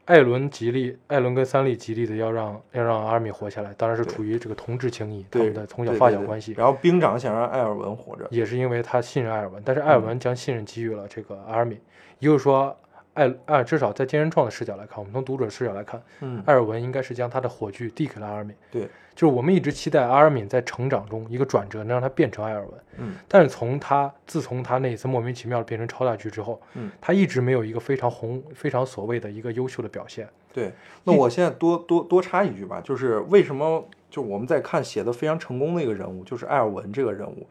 [0.05, 4.11] 艾伦极力，艾伦跟三笠极力的要让要让阿尔敏活下来，当然是对。
[4.11, 10.05] 出于这个同志情谊，他们的从小发小关系，然后兵长想让艾尔文活着，也是因为他信任艾尔文，但是艾尔嗯。
[10.07, 11.79] 文将信任给予了这个阿尔敏，
[12.17, 12.75] 也就是说，
[13.13, 18.83] 艾艾至少在金人创的视角来看，我们从读者视角来看，嗯，艾尔文应该是将他的火炬递给了阿尔敏，对，
[19.15, 30.27] 就是我们一直期待阿尔敏在成长中一个转折，能让他变成艾尔文，嗯但是从他自从他那一次莫名其妙的变成超大巨之后，嗯，他一直没有一个非常红、非常所谓的一个优秀的表现。
[30.53, 30.71] 对。
[31.03, 37.47] 那我现在多多多插一句吧，就是为什么就我们在看写的非常成功的一个人物，就是艾尔文这个人物，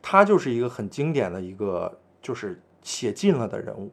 [0.00, 3.90] 他就是一个很经典的一个就是写尽了的人物，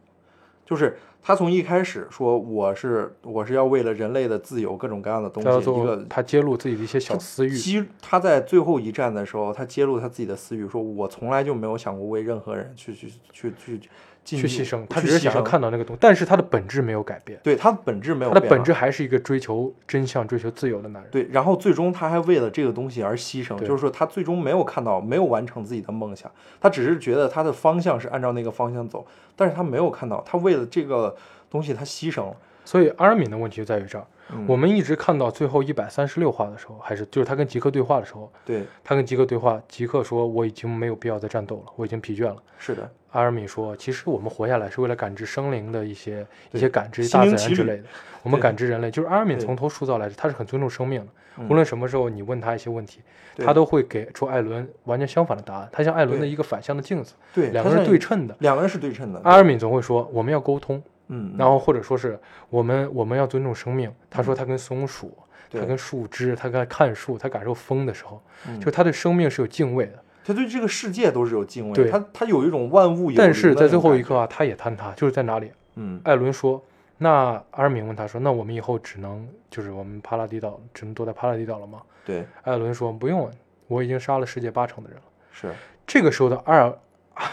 [0.67, 5.47] 就是他从一开始说我是我是要为了人类的自由各种各样的东西，
[5.81, 13.89] 一个，他揭露自己的一些小私欲，揭他在最后一战的时候，他揭露他自己的私欲，说我从来就没有想过为任何人去去去去进
[14.35, 21.11] 去牺牲，他只是想要看到那个东西，但是他的本质没有改变，对他的本质没有变啊他的本质还是一个追求真相、追求自由的男人。
[21.11, 31.15] 对，然后最终他还为了这个东西而牺牲，就是说他最终没有看到，没有完成自己的梦想，他只是觉得他的方向是按照那个方向走，但是他没有看到，他为了这个
[31.49, 32.35] 东西他牺牲了。
[32.65, 34.05] 所以阿尔敏的问题就在于这儿。
[34.29, 42.35] 嗯我们一直看到最后一百三十六话的时候，还是就是他跟吉克对话的时候，对，他跟吉克对话，吉克说我已经没有必要再战斗了，我已经疲倦了。
[42.57, 47.83] 是的，阿尔敏说，其实我们活下来是为了感知生灵的一些一些感知，大自然之类的。
[48.23, 51.07] 我们感知人类，就是阿尔敏从头塑造来，他是很尊重生命的。
[51.07, 51.13] 嗯
[51.47, 52.99] 无论什么时候你问他一些问题，
[53.35, 55.69] 对他都会给出艾伦完全相反的答案。
[55.71, 58.35] 他像艾伦的一个反向的镜子，对，两个人对称的。
[58.39, 59.21] 两个人是对称的。
[59.23, 63.93] 阿尔敏总会说我们要沟通，嗯，然后或者说是我们我们要尊重生命。
[64.09, 65.15] 他说他跟松鼠，
[65.51, 70.03] 他跟树枝，他跟看树，他感受风的时候，嗯就是他对生命是有敬畏的。
[70.27, 75.49] 他对这个世界都是有敬畏的，他他有一种万物有但是在最后一刻，啊，他也坍塌，就是在哪里？
[75.75, 76.61] 嗯，艾伦说
[76.99, 83.31] ：“那阿尔敏问他说，那我们以后只能就是我们帕拉迪岛只能躲在帕拉迪岛了吗对，？”艾伦说：“不用，
[83.67, 85.03] 我已经杀了世界八成的人了。
[85.31, 85.53] 是，”
[85.87, 86.77] 这个时候的阿尔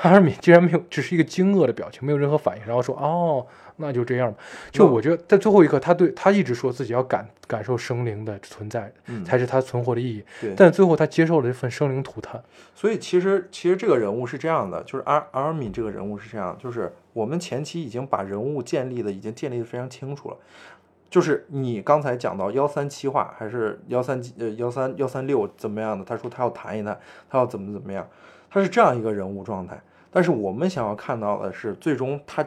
[0.03, 4.39] 阿尔敏竟然没有，只是一个惊愕的表情，没有任何反应，然后说：“哦，那就这样吧。”
[4.73, 10.25] 就我觉得在最后一刻，他对他一直说自己要感感受生灵的存在，嗯，才是他存活的意义。
[10.41, 10.55] 对。
[10.57, 12.43] 但最后他接受了这份生灵涂炭。
[12.75, 20.37] 所以其实其实这个人物是这样的，就是阿阿尔敏这个人物是这样，就是我们前期已经把人物建立的已经建立的非常清楚了。
[21.11, 26.05] 就是你刚才讲到幺三七话还是幺三呃幺三幺三六怎么样的？
[26.05, 26.99] 他说他要谈一谈，
[27.31, 28.05] 他要怎么怎么样，
[28.55, 29.83] 他是这样一个人物状态。
[30.13, 32.47] 但是我们想要看到的是最终他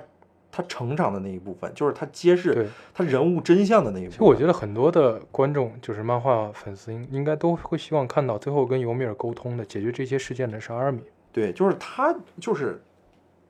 [0.50, 4.12] 他成长的那一部分，就是他揭示对，他人物真相的那一部分。
[4.12, 11.04] 其实我觉得很多的观众，就是漫画粉丝应应该都会希望看到最后跟尤米尔沟通的解决这些事件的是阿尔敏。
[11.34, 12.82] 对，就是他就是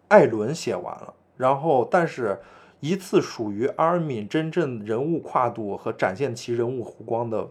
[0.07, 2.39] 艾伦写完了，然后但是
[2.79, 7.47] 一次属于阿尔敏真正人物跨度和展现其人物弧光的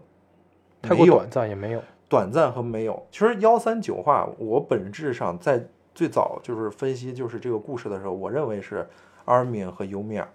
[0.81, 1.81] 太过短暂也没有。
[2.09, 3.05] 短暂和没有。
[3.11, 8.87] 其实幺三九话，我本质上在最早就是分析就是这个故事的时候，我认为是
[9.25, 10.27] 阿尔敏和尤米尔，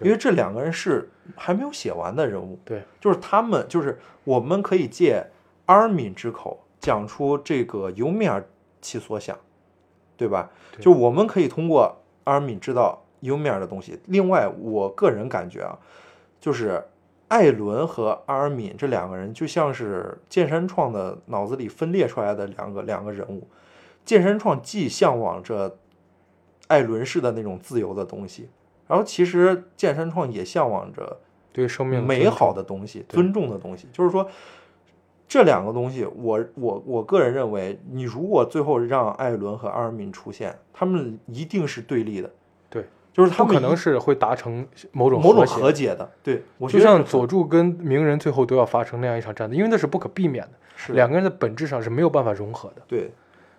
[0.00, 2.58] 因为这两个人是还没有写完的人物。
[2.64, 5.26] 对，就是他们，就是我们可以借
[5.66, 8.44] 阿尔敏之口讲出这个尤米尔
[8.80, 9.36] 其所想，
[10.16, 10.50] 对吧？
[10.72, 13.98] 对就我们可以通过阿尔敏知道尤米尔的东西。
[14.06, 15.76] 另外，我个人感觉啊，
[16.40, 16.82] 就是
[17.28, 23.46] 艾伦和阿尔敏这两个人就像是剑山创的脑子里分裂出来的两个两个人物。
[24.04, 25.78] 剑山创既向往着
[26.68, 28.48] 艾伦式的那种自由的东西，
[28.86, 31.18] 然后其实剑山创也向往着
[31.52, 33.86] 对生命美好的东西、尊重的东西。
[33.92, 34.26] 就是说，
[35.28, 42.30] 这两个东西，我我我个人认为，你如果最后让艾伦和阿尔敏出现，他们一定是对立的。
[43.18, 46.08] 对，就是他们可能是会达成某种某种和解的。
[46.22, 52.82] 对，我就像佐助跟鸣人最后都要发生那样一场战斗，因为那是不可避免的，是两个人的本质上是没有办法融合的。
[52.86, 53.10] 对，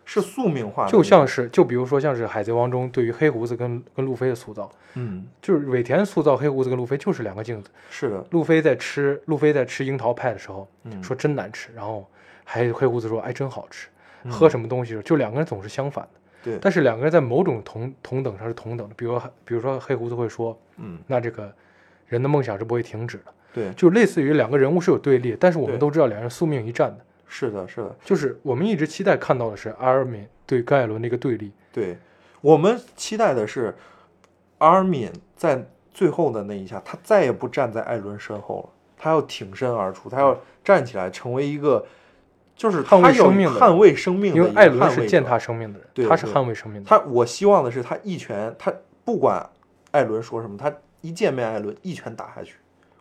[0.05, 7.69] 是宿命化的，就像是，就比如说像是海贼王中对于黑胡子跟跟路飞的塑造，嗯，就是尾田塑造黑胡子跟路飞就是两个镜子。
[7.89, 12.07] 是的，路飞在吃路飞在吃樱桃派的时候嗯，说真难吃，然后
[12.45, 13.87] 还黑胡子说哎真好吃。
[14.23, 16.19] 嗯喝什么东西的时候，就两个人总是相反的。
[16.43, 21.51] 对，但是两个人在某种同同等上是同等的，比如比如说黑胡子会说，嗯，那这个
[22.07, 31.97] 人的梦想是不会停止的，对，就类似于两个人物是有对立，但是我们都知道两人宿命一战的，是的，是的，就是我们一直期待看到的是阿尔敏对盖艾伦的一个对立，对，
[32.41, 33.75] 我们期待的是
[34.59, 41.85] 阿尔敏在最后的那一下，他再也不站在艾伦身后了，他要挺身而出，他要站起来，成为一个
[42.59, 46.89] 就是捍卫他有生命的捍卫生命因为艾伦是践踏生命的对人，他是捍卫生命的。
[46.89, 48.73] 他，我希望的是他一拳，他
[49.05, 49.49] 不管
[49.91, 52.55] 艾伦说什么，他一见面艾伦一拳打下去。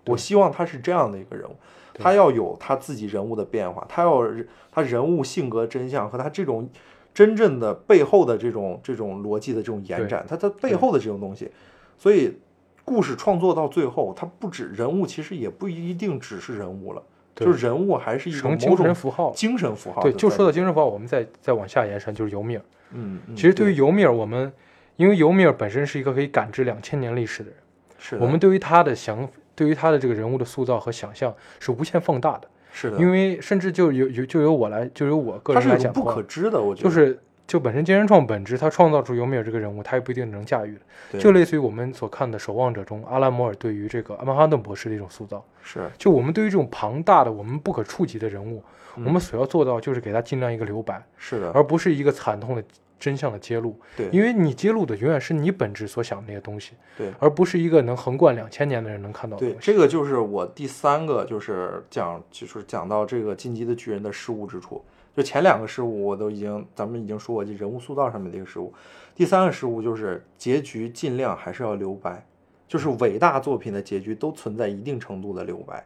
[0.07, 1.57] 我希望他是这样的一个人物，
[1.95, 4.23] 他要有他自己人物的变化，他要
[4.71, 6.71] 他人物性格真相和他这种
[7.13, 11.51] 真正的背后的这种这种逻辑的这种延展，他他背后的这种东西，
[11.99, 12.39] 所以
[12.85, 17.09] 故事创作到最后，他不止人物，其实也不一定只是人物了，对
[17.47, 19.33] 就是人物还是一个成精神符号。
[19.35, 22.63] 精神符号对，就说到精神符号，我们再再往下延伸，就是尤米尔。
[22.93, 24.53] 嗯，嗯其实对于尤米尔，我们
[24.97, 27.59] 因为尤米尔本身是一个可以感知两千年历史的人，
[27.99, 32.49] 是我们对于他的想，对于他的这个人物的塑造和想象是无限放大的。
[32.71, 37.19] 是的，因为甚至就有有就由我来，就由我个人来讲不可，知的，我觉得就是
[37.49, 40.79] 就本身金人创本质，他创造出尤米尔这个人物，他也不一定能驾驭
[41.19, 45.43] 就类似于我们所看的《守望者》中，阿拉摩尔对于这个阿曼哈顿博士的一种塑造。
[45.63, 48.63] 是就我们对于这种庞大的、我们不可触及的人物，
[48.97, 52.63] 嗯我们所要做到就是给他尽量一个留白，是的，而不是一个惨痛的
[53.01, 53.75] 真相的揭露。
[53.97, 59.57] 对因为你揭露的永远是你本质所想的那些东西，对而不是一个能横贯两千年的人能看到的对。
[59.59, 64.85] 这个就是我第三个，就是讲就是讲到这个进击的巨人的失误之处。
[65.19, 68.73] 就前两个失误我都已经咱们已经说过，就人物塑造上面的一个失误。
[69.17, 72.25] 第三个失误就是结局尽量还是要留白，
[72.69, 75.85] 就是伟大作品的结局都存在一定程度的留白，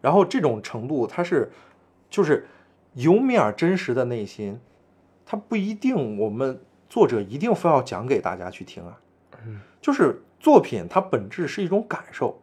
[0.00, 1.52] 然后这种程度它是
[2.10, 2.44] 就是
[2.94, 4.58] 尤米尔真实的内心，
[5.24, 8.98] 它不一定我们作者一定非要讲给大家去听啊，
[9.46, 12.36] 嗯，就是作品它本质是一种感受。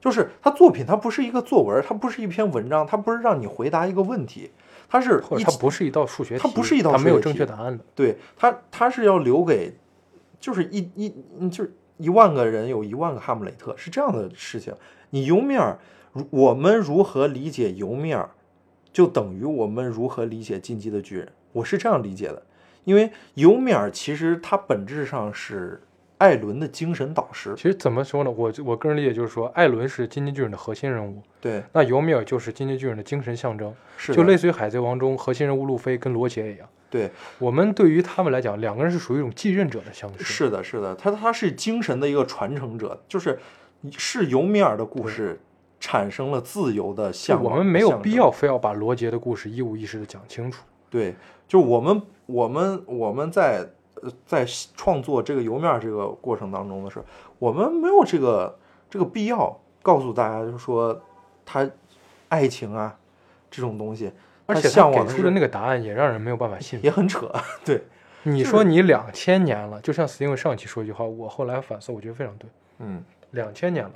[0.00, 4.50] 就是它作品，它不是一个作文，它不是一篇文章，它不是让你回答一个问题，
[4.88, 7.84] 它是或者它不是一道数学题，它不是一道它没有正确答案的。
[7.94, 9.74] 对它，它是要留给，
[10.38, 14.74] 就是一一嗯就是一万个人有一万个哈姆雷特，是这样的事情。
[15.10, 15.78] 你尤米尔，
[16.12, 18.28] 如我们如何理解尤米尔，
[18.92, 21.32] 就等于我们如何理解进击的巨人。
[21.52, 22.42] 我是这样理解的，
[22.82, 25.80] 因为尤米尔其实它本质上是
[26.18, 27.62] 艾伦的精神导师其。
[27.62, 28.30] 实怎么说呢？
[28.30, 36.68] 我我个人理解就是说，艾伦是金鸡巨人的核心人物，对，那尤米尔就是金鸡巨人的精神象征，是就类似于海贼王中核心人物路飞跟罗杰一样。
[36.88, 40.22] 对，我们对于他们来讲，两个人是属于一种继任者的相识。
[40.22, 43.38] 是的，是的，他他是精神的一个传承者，就是
[43.90, 45.40] 是尤米尔的故事
[45.80, 47.54] 产生了自由的就向往。
[47.54, 50.62] 我们没有必要非要把罗杰的故事一五一十的讲清楚。
[50.88, 51.16] 对，
[51.48, 53.68] 就我们我们我们在呃
[54.26, 54.44] 在
[54.76, 57.04] 创作这个油面这个过程当中的时候，
[57.38, 61.00] 我们没有这个这个必要告诉大家，就是说
[61.44, 61.68] 他
[62.28, 62.96] 爱情啊
[63.50, 64.12] 这种东西，
[64.46, 66.84] 而且向往出的那个答案也让人没有办法信服。
[66.84, 67.30] 也很扯。
[67.64, 67.82] 对，
[68.22, 72.48] 你说你两千年了，就像 Steven 上期说一句话，我后来反思，我觉得非常对。
[72.78, 73.92] 嗯，两千年了，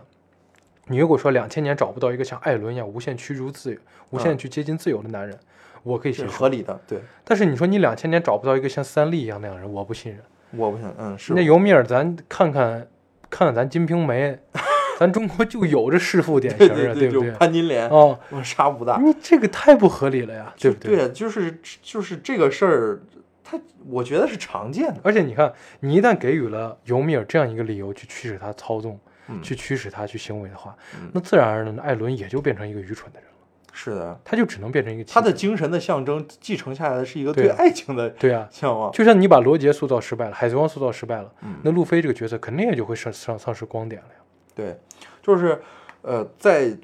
[0.86, 5.38] 你如果说两千年找不到一个像艾伦一样无限驱逐自由、无限去接近自由的男人，
[5.82, 6.32] 我可以是接受。
[6.34, 6.80] 合理的。
[6.86, 10.20] 对，但是你说你两千年找不到一个像三笠一样那样的人，我不信任。
[10.52, 12.88] 我不信，嗯，是那尤米尔，咱看看
[13.28, 14.32] 看看咱《金瓶梅
[14.98, 17.30] 》，咱中国就有这弑父典型啊，对不对？
[17.32, 18.96] 潘金莲，哦，我杀不大。
[18.96, 20.96] 你这个太不合理了呀，对不对？
[20.96, 23.00] 对，就是就是这个事儿，
[23.44, 25.00] 他我觉得是常见的。
[25.02, 33.37] 而且你看，你一旦给予了尤米尔这样一个理由去驱使他操纵，嗯去驱使他去行为的话，嗯那自然而然的，艾伦也就变成一个愚蠢的人了，
[33.72, 38.90] 是的，他就只能变成一个他的精神的象征继承下来的是一个对爱情的对啊，向往。
[38.92, 44.20] 就像你把罗杰塑造失败了，海贼王塑造失败了，嗯那路飞这个角色肯定也就会丧丧丧失光点了呀。
[44.54, 44.76] 对，
[45.22, 45.60] 就是
[46.02, 46.76] 呃，在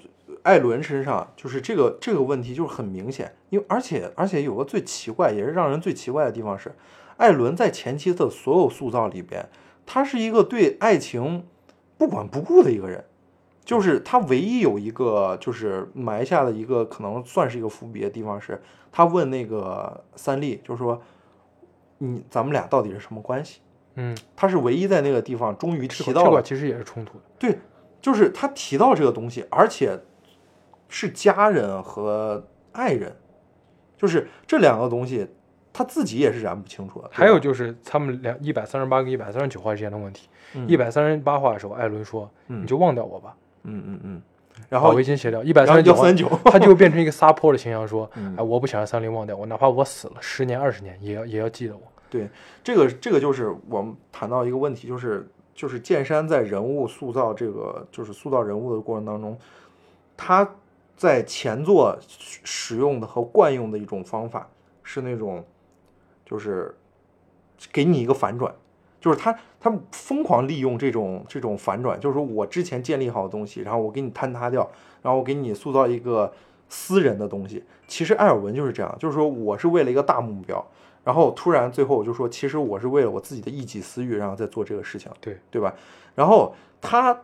[0.42, 6.72] 艾伦身上，就是这个这个问题就是很明显，因为而且而且有个最奇怪，也是让人最奇怪的地方是，
[7.16, 9.44] 艾伦在前期的所有塑造里边，
[9.84, 11.44] 他是一个对爱情
[11.98, 13.04] 不管不顾的一个人。
[13.64, 18.60] 就是他唯一有一个就是埋下的一个可能算是一个伏笔的地方是，
[18.92, 21.00] 他问那个三笠，就是说，
[21.98, 23.60] 你咱们俩到底是什么关系？
[23.94, 27.24] 嗯，他是唯一在那个地方终于提到了其实也是冲突的。
[27.38, 27.58] 对，
[28.00, 29.98] 就是他提到这个东西，而且
[30.88, 33.16] 是家人和爱人，
[33.96, 35.28] 就是这两个东西，
[35.72, 37.08] 他自己也是燃不清楚的。
[37.12, 40.28] 还有就是他们两一百三十八跟一百三十九话之间的问题。
[40.54, 44.22] 嗯一百三十八话的时候，艾伦说：“嗯你就忘掉我吧，嗯嗯嗯，
[44.68, 51.82] 然后围巾卸掉。”一百三十九他就变成一个撒泼的形象， 说：“嗯哎，我不想让三菱忘掉我，哪怕我死了十年二十年，也要也要记得我。
[52.08, 52.28] 对
[52.62, 59.36] 这个这个就是我们谈到一个问题，就是就是剑山在人物塑造这个就是塑造人物的过程当中，
[60.16, 60.48] 他
[60.96, 64.48] 在前作使用的和惯用的一种方法
[64.84, 65.44] 是那种
[66.24, 66.72] 就是
[67.72, 68.54] 给你一个反转，
[69.04, 74.66] 就是他他疯狂利用这种这种反转，就是说我之前建立好的东西，然后我给你坍塌掉，
[75.02, 76.32] 然后我给你塑造一个
[76.70, 77.62] 私人的东西。
[77.86, 80.66] 其实艾尔文就是这样，就是说我是为了一个大目标，
[81.04, 85.74] 然后突然最后我就说，其实我是为了我自己的一己私欲，然后在做这个事情，对对吧？
[86.14, 87.20] 然后他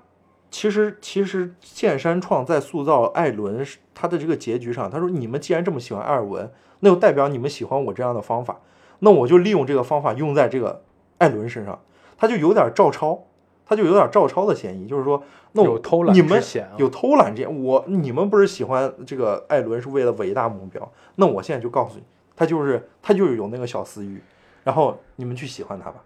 [0.50, 8.60] 其实其实剑山创在塑造艾伦他的这个结局上，他说你们既然这么喜欢艾尔文，那就代表你们喜欢我这样的方法，
[8.98, 10.82] 那我就利用这个方法用在这个
[11.20, 11.78] 艾伦身上，
[12.16, 13.26] 他就有点照抄，
[13.66, 16.42] 他就有点照抄的嫌疑，就是说，那我有偷懒你们
[16.78, 22.04] 有偷懒这，我你们不是喜欢这个艾伦是为了伟大目标，那我现在就告诉你，
[22.34, 24.20] 他就是他就是有那个小私欲，
[24.64, 26.02] 然后你们去喜欢他吧，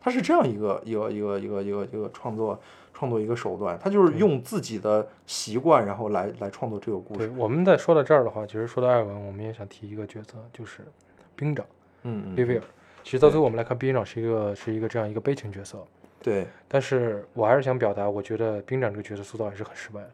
[0.00, 2.58] 他是这样一个一个一个一个一个一个创作
[2.94, 10.80] 创作一个手段，他就是用自己的习惯，然后来来创作这个故对事。，我们在说到这儿的话，其实说到艾尔文，我们也想提一个角色，就是
[11.36, 11.66] 兵长
[12.04, 12.62] 嗯嗯，利维尔。
[13.04, 15.86] 其实到最后我们来看，兵长是一个是一个这样一个悲情角色，
[16.20, 20.10] 对，但是我还是想表达，我觉得兵长这个角色塑造还是很失败的。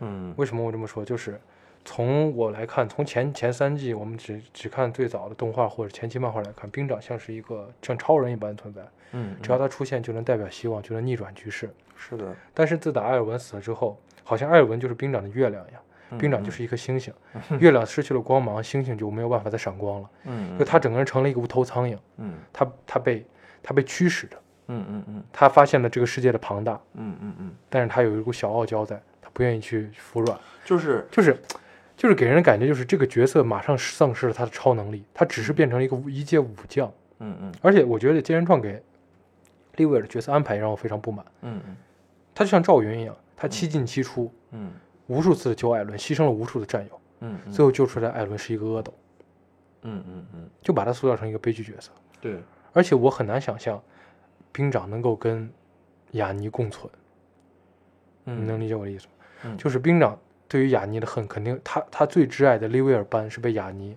[0.00, 1.02] 嗯为什么我这么说？
[1.04, 1.40] 就是
[1.84, 11.70] 从我来看，从前前三季，我们只只看最早的动画或者前期漫画来看，兵长像是一个像超人一般的存在，嗯，只要他出现就能代表希望，就能逆转局势。
[11.96, 15.82] 是的，但是自打艾尔文死了之后，好像艾尔文就是兵长的月亮一样，
[16.18, 17.12] 兵长就是一颗星星，
[17.58, 22.34] 月亮失去了光芒，星星就没有办法再闪光了，嗯，就他整个人成了一个无头苍蝇，嗯。
[22.52, 23.26] 他他被
[23.62, 24.36] 他被驱使着，
[24.68, 25.22] 嗯嗯嗯。
[25.32, 31.06] 他发现了这个世界的庞大，嗯嗯嗯，但是他有一股小傲娇在，他不愿意去服软，就是。
[31.10, 31.36] 就是
[31.96, 36.92] 就是给人的感觉就是这个角色马上丧失了他的超能力，他只是变成了一个一介武将。
[37.20, 37.52] 嗯嗯。
[37.62, 38.82] 而且我觉得金人创给
[39.76, 41.76] 利威尔的角色安排让我非常不满，嗯嗯。
[42.34, 44.72] 他就像赵云一样，他七进七出，嗯
[45.06, 48.94] 无数次的救艾伦，牺牲了无数的战友，嗯嗯，最后救出来艾伦是一个阿斗，
[49.82, 51.90] 嗯嗯嗯，就把他塑造成一个悲剧角色。
[52.20, 52.42] 对，
[52.72, 53.82] 而且我很难想象
[54.50, 55.50] 兵长能够跟
[56.12, 56.90] 雅尼共存，
[58.24, 59.12] 你能理解我的意思吗？
[59.44, 63.94] 嗯就是兵长对于雅尼的恨，肯定他他最挚爱的利威尔班是被雅尼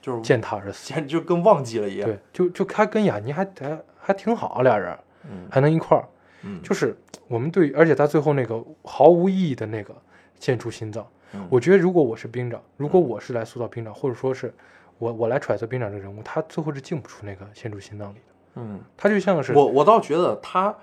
[0.00, 0.92] 就是践踏而死。
[0.94, 2.08] 简直就跟忘记了一样。
[2.08, 4.96] 对，就就他跟雅尼还还还挺好，俩人
[5.28, 6.06] 嗯还能一块儿。
[6.42, 9.92] 嗯，就是我们对，而且他最后那个毫无意义的那个
[10.40, 11.46] 献出心脏，嗯。
[11.50, 14.52] 我觉得如果我是兵长，如果我是来塑造兵长，或者说是
[14.98, 20.74] 我我来揣测兵长这个人物，他最后是进不出那个献出心脏里的，嗯，他就像是我我倒觉得他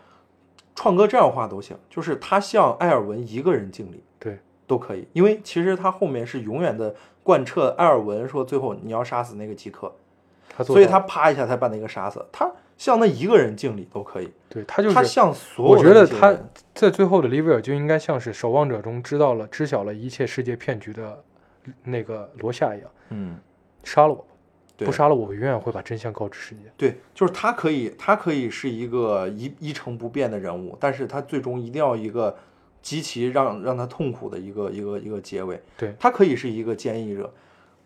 [0.76, 4.39] 创哥这样画都行，就是他向艾尔文一个人敬礼对。
[4.66, 9.93] 都可以，因为其实他后面是永远的贯彻艾尔文说最后你要杀死那个吉克，
[10.64, 16.38] 所以他啪一下才把那个杀死，他向那一个人敬礼都可以，对他就是他向所有我觉得他
[16.74, 21.24] 在最后的利威尔就应该像是守望者中知道了知晓了一切世界骗局的
[21.84, 23.38] 那个罗夏一样，嗯。
[23.84, 24.15] 杀了我。
[24.15, 24.26] 吧，
[24.86, 26.61] 不杀了我，我永远会把真相告知世界。
[26.76, 32.36] 对，就是他可以，他可以是一个一一成不变的人物，但是他最终一定要一个
[32.82, 35.61] 极其让让他痛苦的一个一个一个结尾。
[35.78, 35.93] 对。
[35.99, 37.32] 他可以是一个坚毅者，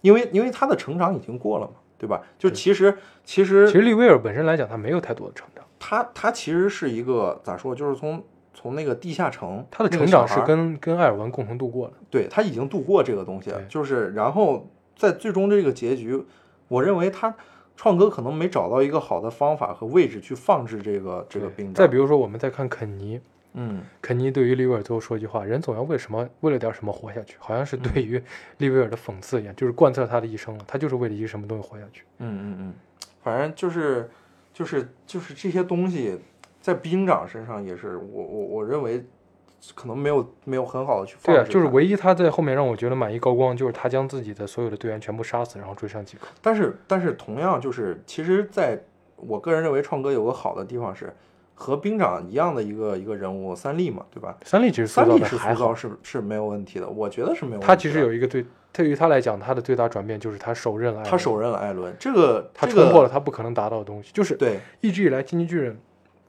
[0.02, 2.22] 因为因为他的成长已经过了嘛，对吧？
[2.38, 8.24] 就其实其实其实利威尔本身来讲，他没有太多的成长，他他其实是一个咋说，就是从
[8.54, 11.94] 从那个地下城，他的成长是跟跟艾尔文共同度过的。
[12.10, 16.24] 对他已经度过这个东西了，就是然后在最终这个结局，
[16.68, 17.34] 我认为他
[17.76, 21.76] 创哥可能没找到一个好的方法和位置去放置这个这个兵长。
[21.76, 23.22] 再比如说，我们再看肯尼，
[23.60, 28.22] 嗯肯尼对于利威尔最后说一句话：“人总要为什么为了点什么活下去。”好像是对于
[28.60, 32.04] 利威尔的讽刺一样，就是贯彻他的一生了，他就是为了一个什么东西活下去。
[32.20, 32.74] 嗯嗯嗯，
[33.24, 34.08] 反正就是
[34.54, 36.20] 就是就是这些东西，
[36.62, 39.04] 在兵长身上也是我我我认为
[39.74, 46.28] 可能没有没有很好的去放对啊，就是唯一他在后面让我觉得满意高光，就是他将自己的所有的队员全部杀死，然后追上吉克。
[46.44, 48.80] 但是但是同样就是，其实在
[49.16, 51.12] 我个人认为创哥有个好的地方是。
[51.60, 54.38] 和兵长一样的一个一个人物三笠嘛，对吧？
[54.46, 57.68] 三笠其实塑造三笠是的还好，塑造是是没有问题的，我觉得是没有问题的。
[57.68, 65.76] 他其实有一个对对于他来讲，他的最大转变就是他手刃了艾伦，他手刃了艾伦，这个他这个冲破了他不可能达到的东西，就是对，一直以来进击巨人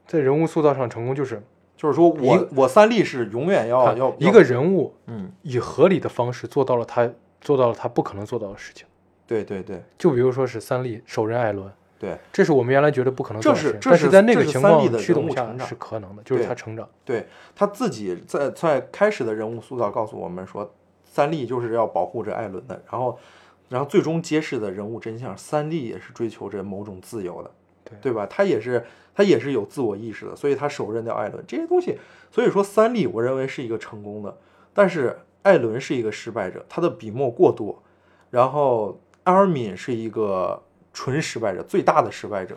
[0.07, 1.39] 在人物塑造上成功，就是
[1.77, 7.07] 就是说我我三笠是永远要看要一个人物嗯，以合理的方式做到了他
[7.39, 8.87] 做到了他不可能做到的事情。
[9.27, 16.87] 对对对就比如说是三笠手刃艾伦，对这是我们原来觉得不可能做的事情，这是这是但是在那个情三笠的况驱动下是可能的，就是他成长。
[17.03, 20.73] 对，他自己在在开始的人物塑造告诉我们说，
[21.03, 23.19] 三笠就是要保护着艾伦的，然后
[23.67, 27.51] 然后最终揭示的人物真相，三笠也是追求着某种自由的，
[27.83, 28.25] 对对吧？
[28.25, 31.97] 他也是他也是有自我意识的，所以他手刃掉艾伦这些东西，
[32.31, 34.37] 所以说三笠我认为是一个成功的，
[34.73, 37.83] 但是艾伦是一个失败者，他的笔墨过多，
[38.29, 40.61] 然后阿尔敏是一个
[40.99, 42.53] 纯失败者，最大的失败者，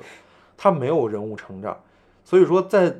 [0.56, 1.80] 他没有人物成长，
[2.24, 2.92] 所以说在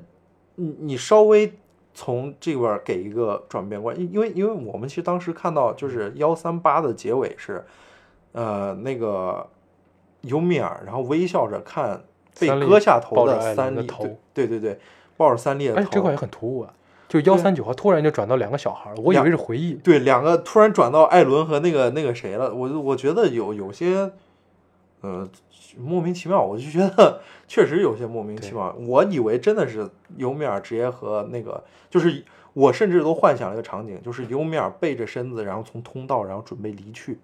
[0.55, 1.53] 你你稍微
[1.93, 7.64] 从这边儿给一个转变观，因因为因为我们其实当时看到就是幺三八的结尾是，
[8.30, 9.45] 呃，那个
[10.20, 12.05] 尤米尔，然后微笑着看
[12.38, 14.78] 被割下头抱着艾伦三笠，的头对对对对，
[15.16, 16.72] 抱着三笠的头，而且这块也很突兀啊，
[17.09, 19.74] 就幺三九号突然就转到两个小孩了，我以为是回忆。
[19.74, 24.12] 对，两个突然转到艾伦和那个那个谁了，我我觉得有有些，
[25.03, 25.28] 呃，
[25.78, 28.74] 莫名其妙，我就觉得确实有些莫名其妙。
[28.78, 37.18] 我以为真的是尤米尔直接和那个，就是我甚至都幻想了一个场景，就是尤米尔背着身子，然后从通道，然后准备离去，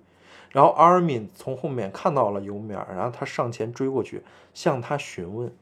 [0.51, 4.23] 然后阿尔敏从后面看到了尤米尔，然后他上前追过去，
[4.53, 5.53] 向他询问，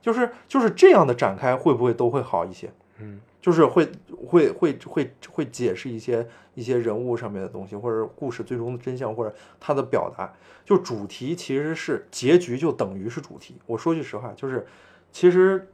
[0.00, 2.70] 就是就是这样的展开，会不会都会好一些？
[2.98, 3.90] 嗯，就是会
[4.26, 10.30] 会会会会解释一些一些人物上面的东西，或者故事最终的真相，或者他的表达。
[10.66, 13.56] 就主题其实是结局，就等于是主题。
[13.64, 14.66] 我说句实话，就是
[15.10, 15.66] 其实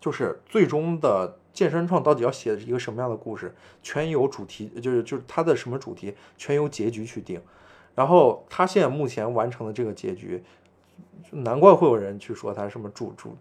[0.00, 7.38] 就是最终的健身创到底要写一个什么样的故事，全由主题，就是就是他的什么主题，全由结局去定。
[7.94, 10.42] 然后他现在目前完成的这个结局，
[11.30, 13.36] 难怪会有人去说他什么主主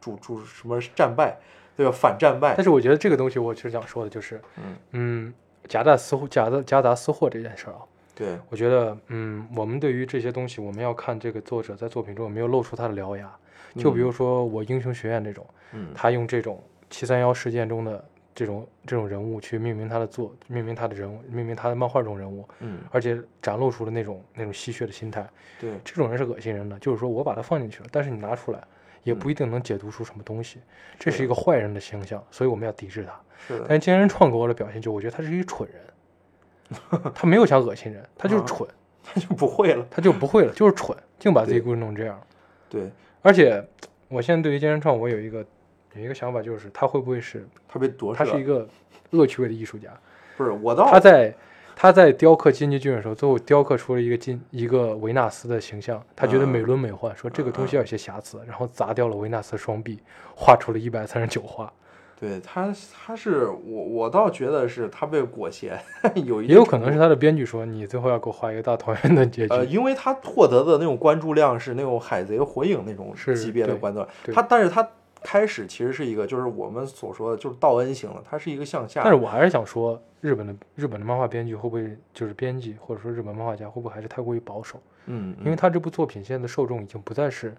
[0.00, 1.40] 主主什么战败，
[1.76, 1.92] 对吧？
[1.92, 2.64] 反战败但。
[2.64, 5.34] 是我觉得这个东西，我其实想说的就是，嗯嗯，
[5.68, 7.80] 夹带私货、夹杂夹杂私货这件事儿啊，
[8.14, 13.30] 对，我觉得，嗯，我们对于这些东西，我们要看这个作者在作品中有没有露出他的獠牙。
[13.76, 18.02] 就比如说我英雄学院这种，嗯，他用这种七三幺事件中的
[18.34, 25.28] 这种这种人物去命名他的作，命名他的人物，命名他的漫画中人物，嗯，而且展露出了那种那种吸血的心态。
[25.60, 28.62] 对，这种人是恶心人的，就是说我把他放进去了，但是你拿出来
[29.06, 30.58] 也嗯不一定能解读出什么东西，
[30.98, 33.12] 这是一个坏人的形象，所以我们要抵制他。
[33.46, 38.68] 是，但是金人创给我的表现就，我觉得他是一个蠢人， 他没有想恶心人，他就是啊蠢，
[39.04, 39.86] 他就不会了。
[39.90, 42.20] 他就不会了，就是蠢，净把自己对故事弄这样。
[42.68, 42.90] 对，
[43.22, 43.64] 而且
[44.08, 45.46] 我现在对于金人创，我有一个
[45.94, 48.24] 有一个想法，就是他会不会是他被夺舍。
[48.24, 48.68] 他是一个
[49.10, 49.90] 恶趣味的艺术家？
[50.36, 51.32] 不是我倒他在
[51.78, 59.98] 他在雕刻金鸡郡的时候，最后雕刻出了一个金一个维纳斯的形象，他觉得嗯美轮美奂，说这个东西要有些瑕疵，然后砸掉了维纳斯双臂，
[60.34, 61.70] 画出了一百三十九画。
[62.18, 65.78] 对他他是我我倒觉得是他被裹挟，
[66.24, 69.52] 有一也有可能是他的编剧说你最后要给我画一个大团圆的结局。
[69.52, 74.88] 呃，因为他获得的那种关注量是那种海贼、火影那种级别的对关注量，他但是他
[75.26, 84.80] 开始其实是一个就是我们所说的就是道恩型的，它是一个向下但是我还是想说，日本的日本的漫画编剧会不会就是编辑或者说日本漫画家会不会还是太过于保守？
[85.06, 87.52] 嗯，因为嗯他这部作品现在的受众已经不再是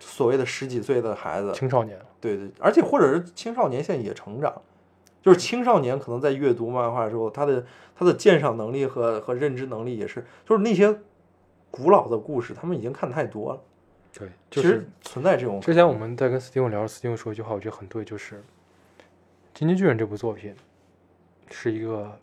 [0.00, 2.04] 所谓的十几岁的孩子，青少年了。
[2.20, 4.60] 对对，而且或者是青少年现在也成长，
[5.22, 10.98] 就是青少年可能在阅读漫画的时候，他的他的鉴赏能力和和认知能力也是，就是那些
[11.70, 13.60] 古老的故事，他们已经看太多了，
[14.12, 18.36] 对，其实就是存在这种之前我们在跟斯蒂文聊，斯蒂文说一句话，我觉得很对，就是
[19.54, 20.54] 《进击巨人》这部作品
[21.50, 22.18] 是一个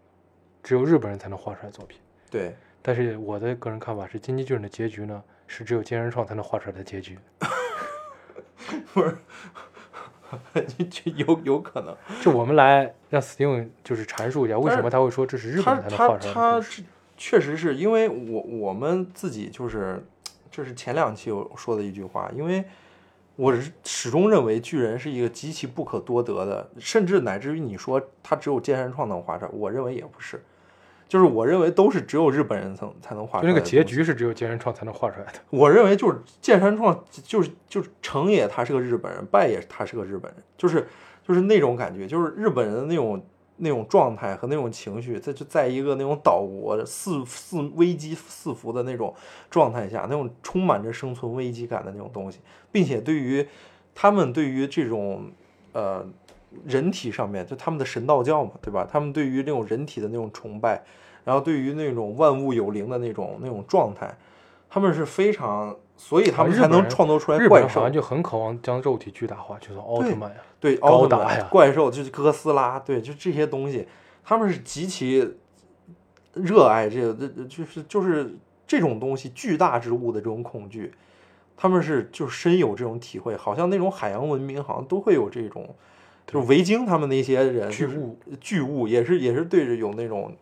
[0.63, 1.99] 只有日本人才能画出来的作品。
[2.29, 7.17] 对但是我的个人看法是，《进击巨人》的结局呢，是只有金人创才能画出来的结局。
[8.93, 9.17] 不是，
[10.89, 11.95] 就有有可能。
[12.21, 16.71] 就我们来让斯蒂文就是阐述一下，为什么他会说这是日本才能他画出来的他故事。
[16.71, 16.83] 是
[17.17, 20.03] 确实是因为我我们自己就是
[20.55, 22.63] 就是前两期我说的一句话，因为
[23.35, 30.41] 我是始终认为巨人是一个极其不可多得的，甚至乃至于你说他只有剑山创能画出来，我认为也不是，
[31.09, 33.59] 就是我认为都是只有日本人才才能画出就那个。
[33.59, 35.39] 结局是只有剑山创才能画出来的。
[35.49, 40.87] 我认为就是剑山创，就是就是成也他是个日本人，败也他是个日本人，就是
[41.21, 43.21] 就是那种感觉，就是日本人的那种
[43.57, 49.13] 那种状态和那种情绪，在就在一个那种岛国四四危机四伏的那种
[49.49, 52.39] 状态下，那种充满着生存危机感的那种东西，
[52.71, 53.47] 并且对于
[53.93, 55.31] 他们对于这种
[55.71, 56.05] 呃
[56.65, 58.85] 人体上面，就他们的神道教嘛，对吧？
[58.91, 60.83] 他们对于那种人体的那种崇拜，
[61.23, 64.13] 然后对于那种万物有灵的那种那种状态，
[64.69, 67.91] 他们是非常，所以他们才能创造出来怪兽日本好像。
[67.91, 70.37] 就很渴望将肉体巨大化，就像奥特曼呀。
[70.59, 73.87] 对，高达呀怪兽就是哥斯拉，对，就这些东西，
[74.23, 75.35] 他们是极其
[76.33, 78.35] 热爱这个，这就是就是
[78.67, 80.91] 这种东西巨大之物的这种恐惧，
[81.55, 85.75] 他们是就深有这种体会，好像那种海洋文明好像都会有这种，
[86.25, 90.35] 就是维京他们那些人就是巨物巨物也是也是对着有那种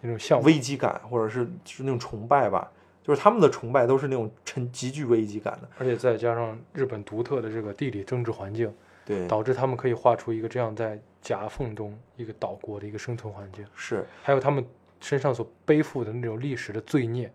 [0.00, 2.70] 那种像，危机感，或者是就是那种崇拜吧，
[3.08, 8.70] 就是他们的崇拜都是那种沉极具危机感的，而且再加上日本独特的这个地理政治环境，
[9.06, 14.62] 对，导致他们可以画出一个这样在夹缝中一个岛国的一个生存环境，是还有他们
[15.00, 17.32] 身上所背负的那种历史的罪孽，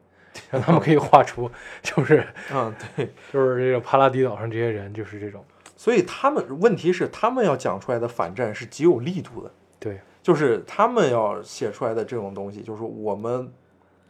[0.51, 1.49] 让他们可以画出
[1.81, 3.09] 就是 嗯对。
[3.31, 5.43] 就是这个帕拉迪岛上这些人就是这种
[5.75, 13.51] 所以他们问题是，他们要讲出来的反战是极有力度的，对就是他们要写出来的这种东西，就是我们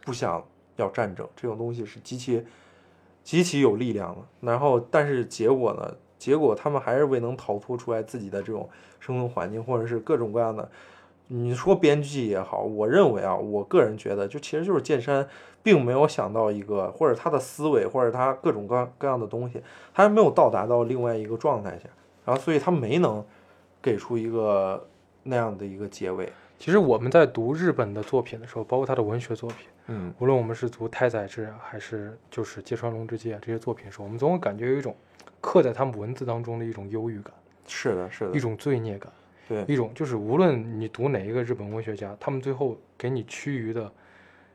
[0.04, 0.46] 不想
[0.76, 2.44] 要战争，这种东西是极其
[3.24, 4.22] 极其有力量的。
[4.42, 5.96] 然后，但是结果呢？
[6.20, 8.70] 结果他们还是未能逃脱出来自己的这种
[9.02, 10.70] 生存环境，或者是各种各样的。
[11.28, 15.28] 你说编剧也好，我认为啊，我个人觉得，就其实就是剑山
[15.62, 19.62] 并没有想到一个，或者他的思维，或者他各种各各样的东西，
[19.94, 21.90] 他还没有到达到另外一个状态下，
[22.24, 23.22] 然后所以他没能
[23.82, 24.88] 给出一个
[25.24, 26.32] 那样的一个结尾。
[26.58, 30.14] 其实我们在读日本的作品的时候，包括他的文学作品，嗯。
[30.20, 34.96] 无论我们是读太宰治啊，还是就是芥川龙之介啊这些作品的时候，我们总会感觉有一种
[35.42, 37.34] 刻在他们文字当中的一种忧郁感，
[37.68, 39.12] 是的，是的，一种罪孽感，
[39.48, 43.92] 对，一种就是无论你读哪一个日本文学家，他们最后给你趋于的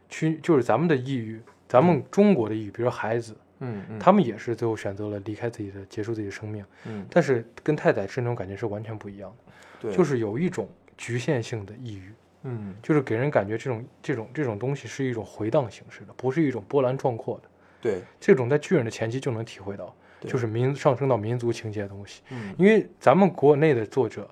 [0.09, 7.07] 趋，就是咱们的抑郁，咱们中国的抑郁，比如说孩子，嗯嗯，他们也是最后选择了离开自己的，结束自己的生命，嗯。
[7.11, 9.53] 但是跟太宰治那种感觉是完全不一样的，
[9.89, 10.67] 对，就是有一种
[10.97, 12.13] 局限性的抑郁。
[12.43, 12.75] 嗯。
[12.83, 17.49] 就是给人感觉这种这种这种东西是一种回荡形式的，不是一种波澜壮阔的。
[17.81, 22.23] 对，这种在巨人的前期就能体会到，就是民上升到民族情节的东西。
[22.31, 22.55] 嗯。
[22.59, 24.29] 因为咱们国内的作者，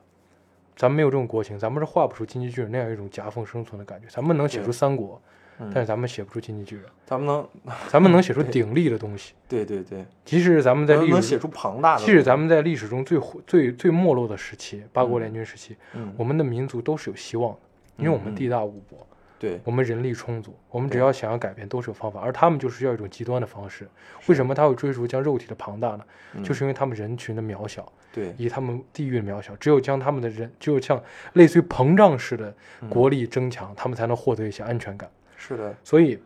[0.74, 4.06] 咱们没有这种国情，咱们是画不出金鸡巨人那样一种夹缝生存的感觉。
[4.08, 5.20] 咱们能写出三国，
[5.58, 5.70] 嗯。
[5.72, 7.48] 但是咱们写不出进击巨人，咱们能，
[7.88, 9.32] 咱们能写出鼎立的东西。
[9.48, 17.58] 对对对，即使咱们在历史能能写出庞大的，即使咱们在历史中最最最没落的时期，八国联军时期，嗯，我们的民族都是有希望的，
[17.96, 19.06] 因为我们嗯地大物博，
[19.38, 23.88] 对，我们人力充足，我们只要想要改变都是有方法，而他们就是要一种极端的方式。
[24.26, 26.04] 为什么他会追逐将肉体的庞大呢？
[26.34, 31.02] 嗯就是因为他们人群的渺小，对，以他们地域的渺小，只有将他们的人，只有像
[31.34, 32.90] 类似于膨胀式的嗯。
[32.90, 35.10] 国力增强，他们才能获得一些安全感。
[35.36, 36.18] 是的，所以，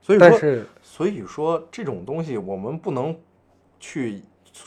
[0.00, 3.16] 所以说，但是所以说这种东西我们不能
[3.78, 4.22] 去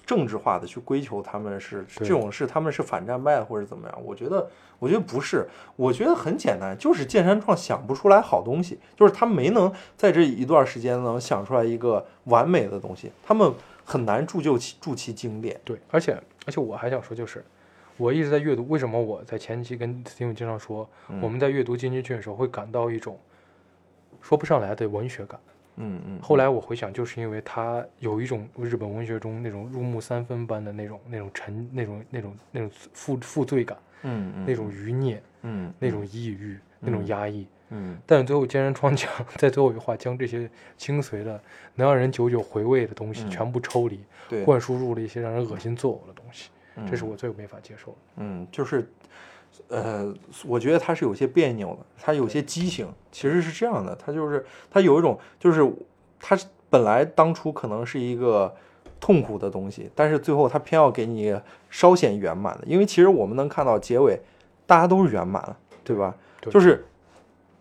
[0.06, 13.54] 政治化的去归求他们是这种是他们是反战败或者怎么样，我觉得我觉得不是，我觉得很简单，就是剑山创想不出来好东西，就是他没能在这一段时间能想出来一个完美的东西，他们
[13.86, 15.60] 很难铸就其铸其经典。
[15.64, 17.44] 对，而且而且我还想说，就是
[17.98, 23.20] 我一直在阅读，为什么我在前期跟 Steven 经常说，嗯我们在阅读《进击巨人》的时候会感到一种
[24.22, 25.40] 说不上来的文学感。
[25.78, 37.48] 嗯嗯，后来我回想，就是因为他有一种日本文学中那种入木三分般的那种那种沉那种那种那种负负罪感，嗯嗯那种余孽，嗯那种抑郁，那种嗯压抑。
[37.70, 37.98] 嗯。
[38.06, 41.42] 但是最后菅山创讲在最后一话将这些精髓的
[41.76, 43.30] 能让人久久回味的东西嗯。
[43.30, 44.00] 全部抽离，
[44.30, 46.50] 对，灌输入了一些让人恶心作呕的东西，
[46.90, 47.98] 这是嗯我最没法接受的。
[48.18, 48.88] 嗯，就是，
[49.68, 50.14] 呃，
[50.46, 52.88] 我觉得他是有些别扭的，他有些畸形。
[53.12, 55.68] 其实是这样的，他就是他有一种，就是
[56.20, 58.54] 他是本来当初可能是一个
[59.00, 61.40] 痛苦的东西，但是最后他偏要给你
[61.70, 64.20] 稍显圆满的，因为其实我们能看到结尾，
[64.66, 66.16] 大家都是圆满了，对吧？
[66.42, 66.86] 对就是。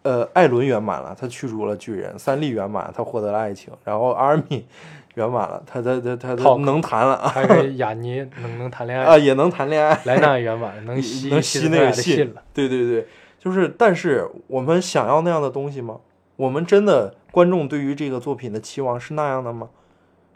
[0.03, 4.67] 呃，艾伦圆满了，他驱逐了巨人；三笠圆满，他获得了爱情；然后阿尔米
[5.15, 10.01] 圆满了，他他他他他能谈了啊还跟雅尼能能谈恋爱，啊，也能谈恋爱。
[10.05, 12.43] 莱纳圆满 能吸能吸那个信了。
[12.53, 13.07] 对对对，
[13.39, 16.01] 就是，但是我们想要那样的东西吗？
[16.37, 19.69] 我们真的观众对于这个作品的期望是那样的吗？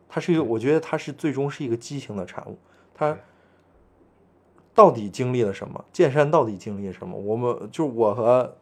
[0.08, 2.56] 它是一个，我觉得它是最终是一个畸形的产物。
[2.94, 3.16] 它
[4.74, 5.84] 到底经历了什么？
[5.92, 7.16] 剑山到底经历了什么？
[7.18, 8.56] 我们就我和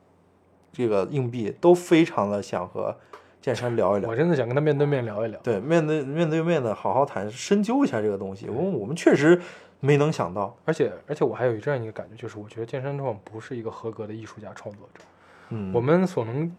[0.75, 2.95] 这个硬币都非常的想和
[3.41, 4.16] 剑山聊一聊我。
[4.16, 5.41] 真的想跟他面对面聊一聊。
[5.41, 8.49] 对，面对面对面的好好谈，深究一下这个东西。
[8.49, 9.41] 我我们确实
[9.81, 15.01] 没能想到，而且而且我还有这样一个感觉，就是我觉得剑山创不是一个合格的艺术家创作者。
[15.51, 16.51] 嗯，我们所能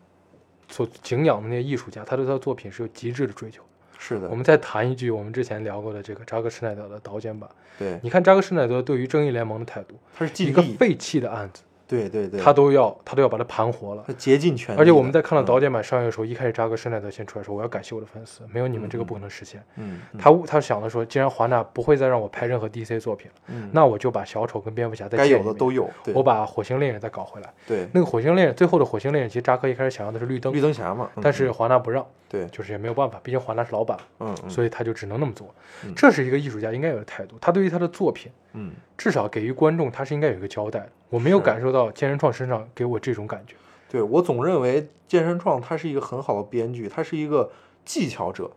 [0.69, 3.61] 所敬仰的那些艺术家，他对他的作品是有极致的追求。
[3.97, 7.49] 是的我，们再谈一句我们之前聊过的这个扎克施耐德的导剪版，
[7.79, 14.03] 对，你看扎克施耐德对于正义联盟的态度，他是一，个废弃的案子，对对对，他都要他都要把它盘活了。
[14.07, 14.79] 他竭尽全力。
[14.79, 19.63] 而且我们在看到嗯导演版上映的时候，一开始扎克施耐德先出来说：“我要感谢我的粉丝，没有你们这个不可能实现。
[19.75, 27.53] 嗯，嗯他他想的说，既然华纳不会再让我拍任何 DC 作品了，嗯那我就把小丑跟蝙蝠侠再有的都有，对，我把火星猎人再搞回来。
[27.67, 35.53] 对那个火星猎人最后的火星猎人，其实扎克一开始想要的是绿灯，绿灯侠嘛，嗯但是华纳不让，对，就是也没有办法，毕竟华纳是老板，嗯嗯，所以他就只能那么做
[35.85, 35.93] 嗯。
[35.95, 38.31] 这是一个艺术家应该有的态度，他对于他的作品。
[38.55, 40.89] 嗯至少给予观众，他是应该有一个交代的。
[41.09, 43.55] 我没有感受到健身创身上给我这种感觉。
[43.89, 47.51] 对我总认为健身创他是一个很好的编剧，他是一个
[47.85, 48.49] 技巧者，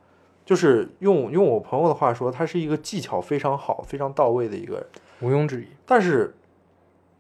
[0.45, 4.87] 就是用用我朋友的话说，他是一个技巧非常好、非常到位的一个人。
[5.21, 5.67] 毋庸置疑。
[5.85, 6.35] 但是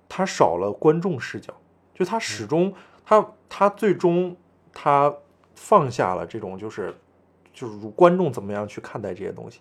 [0.09, 1.53] 他少了观众视角，
[1.95, 2.73] 就他始终
[3.05, 4.37] 他他最终
[4.73, 5.15] 他
[5.55, 6.95] 放下了这种就是
[7.53, 9.61] 就是观众怎么样去看待这些东西，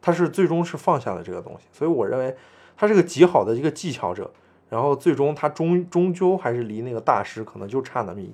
[0.00, 2.34] 他是最终是放下了这个东西，所以我认为
[2.76, 4.30] 他是个极好的一个技巧者，
[4.68, 8.32] 然后最终他终终究还是离那个大师可能就差那么一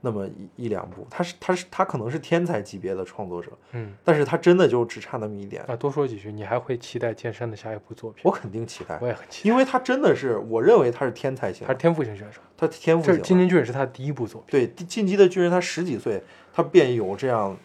[0.00, 8.22] 那么一一两步，他是他是他可能是天才级别的创作者，嗯，但是他真的就只差那么一点，啊，多说几句，你还会期待剑山的下一部作品？
[8.24, 9.50] 我肯定期待我，也很期待。
[9.50, 13.18] 因为他真的是我认为他是天才型他是，天赋型选手，他天赋型的。
[13.18, 14.52] 这是金金巨人是他的第一部作品。
[14.52, 17.56] 对，进进击的巨人他十几岁，他便有这样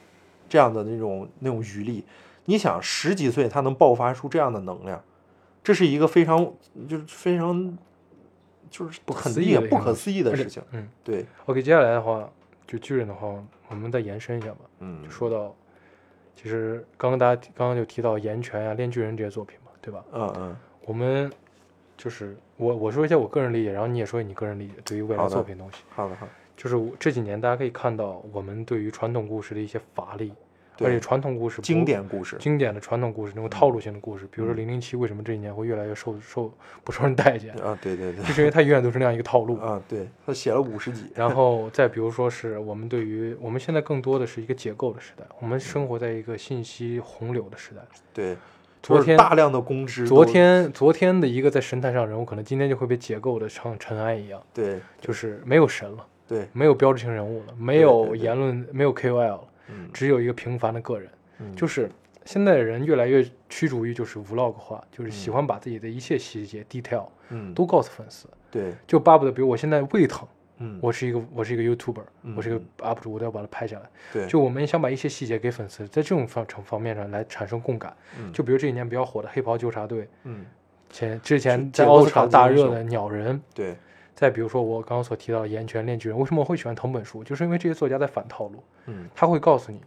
[0.49, 2.04] 这样的那种那种余力。
[2.46, 5.02] 你想十几岁他能爆发出这样的能量，
[5.64, 6.54] 这是一个非常
[6.88, 7.78] 就是非常
[8.70, 10.62] 就是不可肯思议不可思议的事情。
[10.72, 12.30] 嗯对，，OK，接下来的话，
[12.68, 13.28] 就巨人的话，
[13.70, 14.60] 我们再延伸一下吧。
[14.80, 15.56] 嗯就说到，
[16.36, 20.04] 其实刚刚大家刚刚就提到岩泉啊、炼巨人这些作品嘛，对吧？
[20.12, 21.32] 嗯嗯我们
[21.96, 25.84] 就是我我说一下我个人理解，然后你也说你个人理解对于未来作品东西。
[25.89, 30.34] 好的好的，就是我这几年大家可以看到我们对于传统故事的一些乏力，
[30.80, 36.52] 而对且传统故事不经典故事，经典的传统故事那种套路性的故事，比如说嗯零零七为什么这一年会越来越受受
[36.84, 39.58] 不受人待见，啊，对对对，就是因为它永远都是那样一个套路。
[39.64, 47.82] 啊，对他写了五十几，然后再比如说是我们对于我们现在更多的是一个解构的时代，我们生活在一个信息洪流的时代。
[48.14, 48.36] 对，
[48.82, 56.06] 昨天大量的公知，昨天昨天的一个在神坛上人物，可能今天就会被解构的像尘埃一样，对就是没有神了。
[56.26, 59.48] 对，没有标志性人物了，没有言论，没有 KOL 了，嗯，
[59.93, 61.09] 只有一个平凡的个人。
[61.39, 61.55] 嗯。
[61.55, 61.89] 就是
[62.26, 70.28] 现在的人越来越驱逐于就是 vlog 化，就是喜嗯欢把自己的一切细节 detail 嗯，都告诉粉丝，对，就巴不得，比如我现在胃疼，
[70.59, 72.34] 嗯，我是一个我是一个 YouTuber，、嗯。
[72.38, 73.89] 我是一个嗯 UP 主，我都要把它拍下来。
[74.14, 77.95] 对，就我们想把一些细节给粉丝，在这种方方方面上来产生共感。
[78.20, 78.32] 嗯。
[78.32, 80.45] 就比如这几年比较火的黑袍纠察队，嗯，
[80.89, 83.76] 前之前在奥斯卡大热的鸟人，对，
[84.16, 87.24] 再比如说我刚刚所提到的《岩泉炼巨人》，为什么我会喜欢藤本树？
[87.24, 89.82] 就是因为这些作家在反套路，嗯他会告诉你，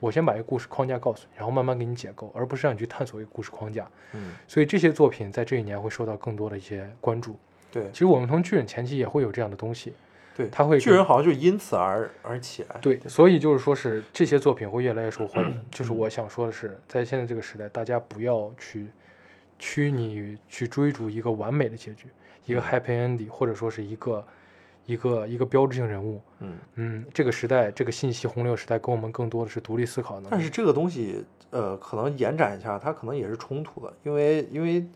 [0.00, 3.88] 我先把一个故事框架告诉你，然后慢慢给你解构，而不是让你去探索一个故事框架。
[4.12, 7.36] 嗯，所以这些作品在这一年会受到更多的一些关注。
[7.72, 9.94] 对其，实我们从巨人前期也会有这样的东西，
[10.36, 15.60] 对，他会巨人好像就因此而而起来，对，所以就是说是这些作品会越来越受欢迎。
[15.72, 18.86] 就是嗯我想说的是，在现在这个时代，大家不要去
[19.58, 22.06] 拘泥于去追逐一个完美的结局，
[22.44, 24.24] 一个嗯 happy ending，或者说是一个
[24.86, 26.20] 一个一个标志性人物。
[26.40, 30.28] 嗯，嗯，这个时代，这个信息洪流时代，给我们更多的是独立思考的能力。
[30.32, 34.86] 但是这个东西，呃，可能延展一下，它可能也是冲突的，因为因为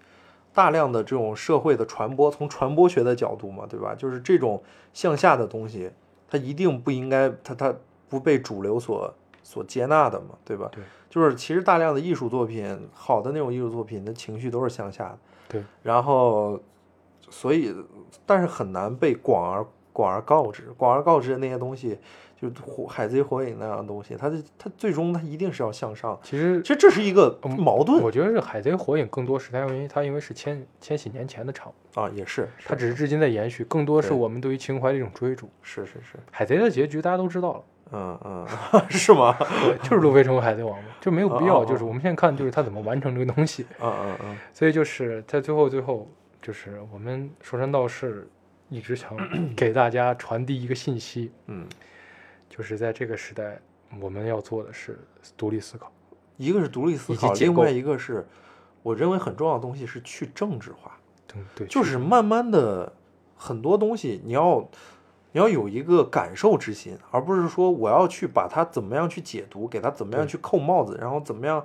[0.52, 3.94] 大量的这种社会的传播，从传播学的角度嘛，对吧？
[3.94, 5.90] 就是这种向下的东西，
[6.28, 7.74] 它一定不应该，它它
[8.08, 10.68] 不被主流所所接纳的嘛，对吧？
[10.72, 15.18] 对，就是其实大量的艺术作品，好的那种艺术作品的情绪都是向下的，
[15.48, 16.60] 对，然后
[17.30, 17.74] 所以
[18.24, 21.98] 但是很难被广而广而告之，广而告之的那些东西。
[22.40, 35.50] 就是火海贼火影那样的东西，它是它最终它一定是要向上，其实其实这是一个嗯矛盾我觉得是海贼火影更多是它因为它因为是千千禧年前的产物，啊，也是，它只是至今在延续，更多是我们对于情怀的一种追逐。
[35.62, 37.62] 是是是，海贼的结局大家都知道了。
[37.90, 38.46] 嗯嗯，
[38.88, 39.34] 是吗？
[39.40, 41.64] 对，就是路飞成为海贼王嘛，就没有必要。
[41.64, 43.66] 就是我们现在看，就是他怎么完成这个东西。
[43.80, 46.08] 嗯嗯嗯，所以就是在最后最后，
[46.40, 48.28] 就是我们说山道士
[48.68, 49.16] 一直想
[49.56, 51.66] 给大家传递一个信息，嗯，
[52.48, 53.60] 就是在这个时代，
[54.00, 54.98] 我们要做的是
[55.36, 55.90] 独立思考。
[56.36, 58.26] 一个是独立思考，另外一个是
[58.82, 62.92] 我认为很重要的东西是去政治化，对对，就是慢慢的
[63.36, 64.60] 很多东西你要
[65.32, 71.64] 你要有一个感受之心，而不是说我要去把它怎么样去解读，给它怎么样去扣帽子，然后怎么样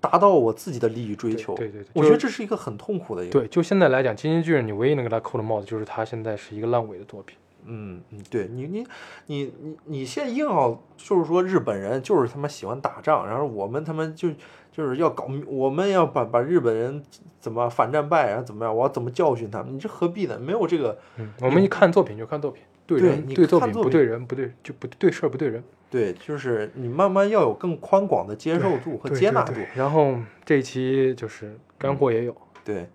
[0.00, 1.54] 达到我自己的利益追求。
[1.54, 3.38] 对对对我觉得这是一个很痛苦的一个。
[3.38, 7.36] 对，就现在来讲，《金星巨人》你唯一能给他扣的帽子，就是他现在是一个烂尾的作品。
[7.66, 8.86] 嗯嗯，对你你
[9.26, 14.30] 你你你现在硬要就是说日本人就是他妈喜欢打仗，然后我们他妈就
[14.72, 17.02] 就是要搞，我们要把把日本人
[17.38, 19.74] 怎么反战败然后怎么样，我要怎么教训他们？
[19.74, 20.38] 你这何必呢？
[20.38, 22.62] 没有这个嗯，我们一看作品就看作品，
[22.98, 29.54] 对对你人对作看作品品不对人不对就不对事儿不对人，对，就是你慢慢要有更宽广的接受度和接纳度。
[29.74, 32.86] 然后这一期就是干货也有，对，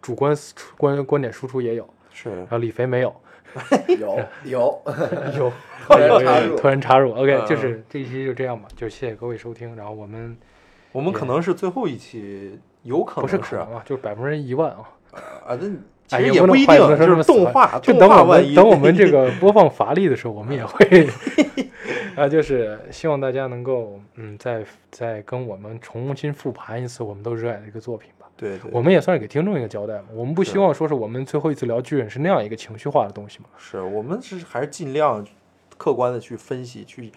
[0.00, 3.14] 主观输出观观点输出也有，是然后李飞没 有，
[3.98, 4.82] 有 有，
[5.36, 5.52] 有
[5.86, 10.36] 突然有插入突然插入，OK，嗯就是这一期就这样吧，就谢谢各位收听，然后我们
[10.92, 14.88] 我们可能是最后一期，有可不能是可能啊，就是百分之一万啊，
[15.46, 15.68] 啊，那
[16.10, 21.08] 其哎实也不一定，就是动画，就等我们等我们这个 播放乏力的时候，我们也会
[22.16, 28.26] 啊，就是希望大家能够嗯，再再跟我们重新复盘一次我们都热爱的一个作品吧。
[28.36, 30.06] 对对，我们也算是给听众一个交代嘛。
[30.12, 33.44] 我们不希望说是我们最后一次聊巨人是那样一个情绪化的东西嘛。
[33.56, 35.24] 是我们是还是尽量
[35.78, 37.12] 客观的去分析、去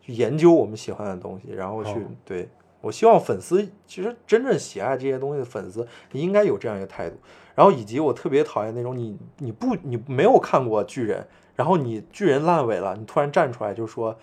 [0.00, 2.48] 去研究我们喜欢的东西，然后去、哦对
[2.82, 7.16] 我希望粉丝其实真正喜爱这些东西的粉丝，你应该有这样一个态度。
[7.54, 11.26] 然后以及我特别讨厌那种你你不你没有看过巨人，
[11.56, 14.18] 然后你巨人烂尾了，你突然站出来就说。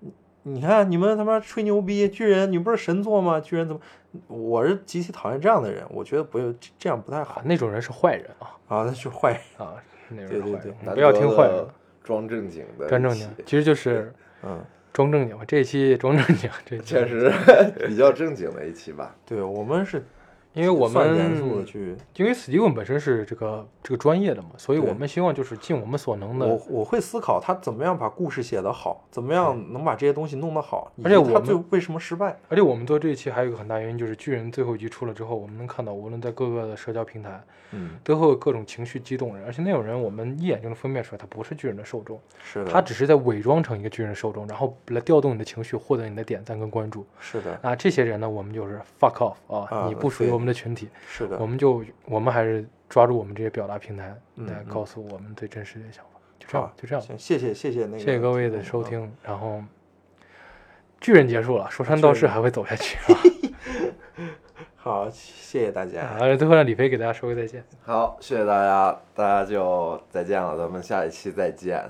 [0.00, 0.12] 你
[0.44, 3.38] 你看你们他妈吹牛逼，巨人你不是神作吗？
[3.38, 3.80] 巨人怎么？
[4.26, 9.40] 我是极其讨厌这样的人，我觉得不这这样不太好啊，那种人是坏人啊啊，那是坏人。
[9.56, 9.74] 啊，
[10.08, 11.64] 那种对对对人坏人，不要听坏人，
[12.02, 14.60] 装正经的，装正经，其实就是嗯，
[14.92, 15.44] 装正经吧。
[15.46, 17.32] 这一期装正经，这确实
[17.86, 19.14] 比较正经的一期吧。
[19.26, 20.04] 对我们是
[20.54, 32.36] 因为我们去因为 Steven 本身是这个这个专业的嘛，所以我们希望就是尽我们所能的我我会思考他怎么样把故事写得好，怎么样能把这些东西弄得好，而且他我们最为什么失败。
[32.48, 37.40] 而且我们做这一期还有一个很大原因，就是巨人最后一集出了之后，我们能看到，无论在各个的社交平台，
[37.70, 47.06] 嗯，都会有各种情绪激动人，而且那种人我们一眼就能分辨出来，他不是巨人的受众，是的，他只是在伪装成一个巨人受众，然后来调动你的情绪，获得你的点赞跟关注。
[47.18, 57.00] 是的，那这些人呢，我们就是 fuck off 啊，啊你不属于我们的群体，是的我，们就我们还是抓住我们这些表达平台来告诉我们最真实的想法，就这样，就这样。
[57.02, 58.84] 行，谢谢谢谢那个，谢谢各位的收嗯。
[58.84, 59.62] 听，然后
[61.00, 63.18] 巨人结束了，说山道士还会走下去啊。
[64.76, 66.00] 好，谢谢大家。
[66.02, 67.64] 啊，最后让李飞给大家说个再见。
[67.82, 71.88] 好，谢谢大家，大家就再见了，咱们下一期再见。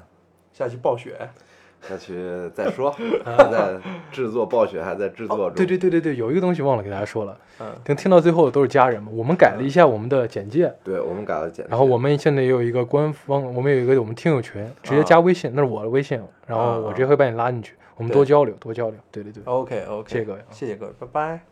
[0.52, 1.16] 下期暴雪。
[1.88, 2.14] 下去
[2.54, 2.90] 再说，
[3.24, 3.78] 还在
[4.10, 5.46] 制作，暴雪还在制作中。
[5.46, 9.10] 哦对对对对对，有一个东西忘了给大家说了，嗯，听听到最后的都是家人嘛。
[9.12, 11.70] 我们改了一下我们的简介，对，我们改了简介。
[11.70, 18.98] 然后我们现在也有一个官方，我们有一个我们听友群，直接加微信，那是我的微信，然后我直接会把你拉进去，我们多交流，多交流。
[19.10, 21.51] 对对对，OK OK，谢谢各位啊谢谢各位，拜拜。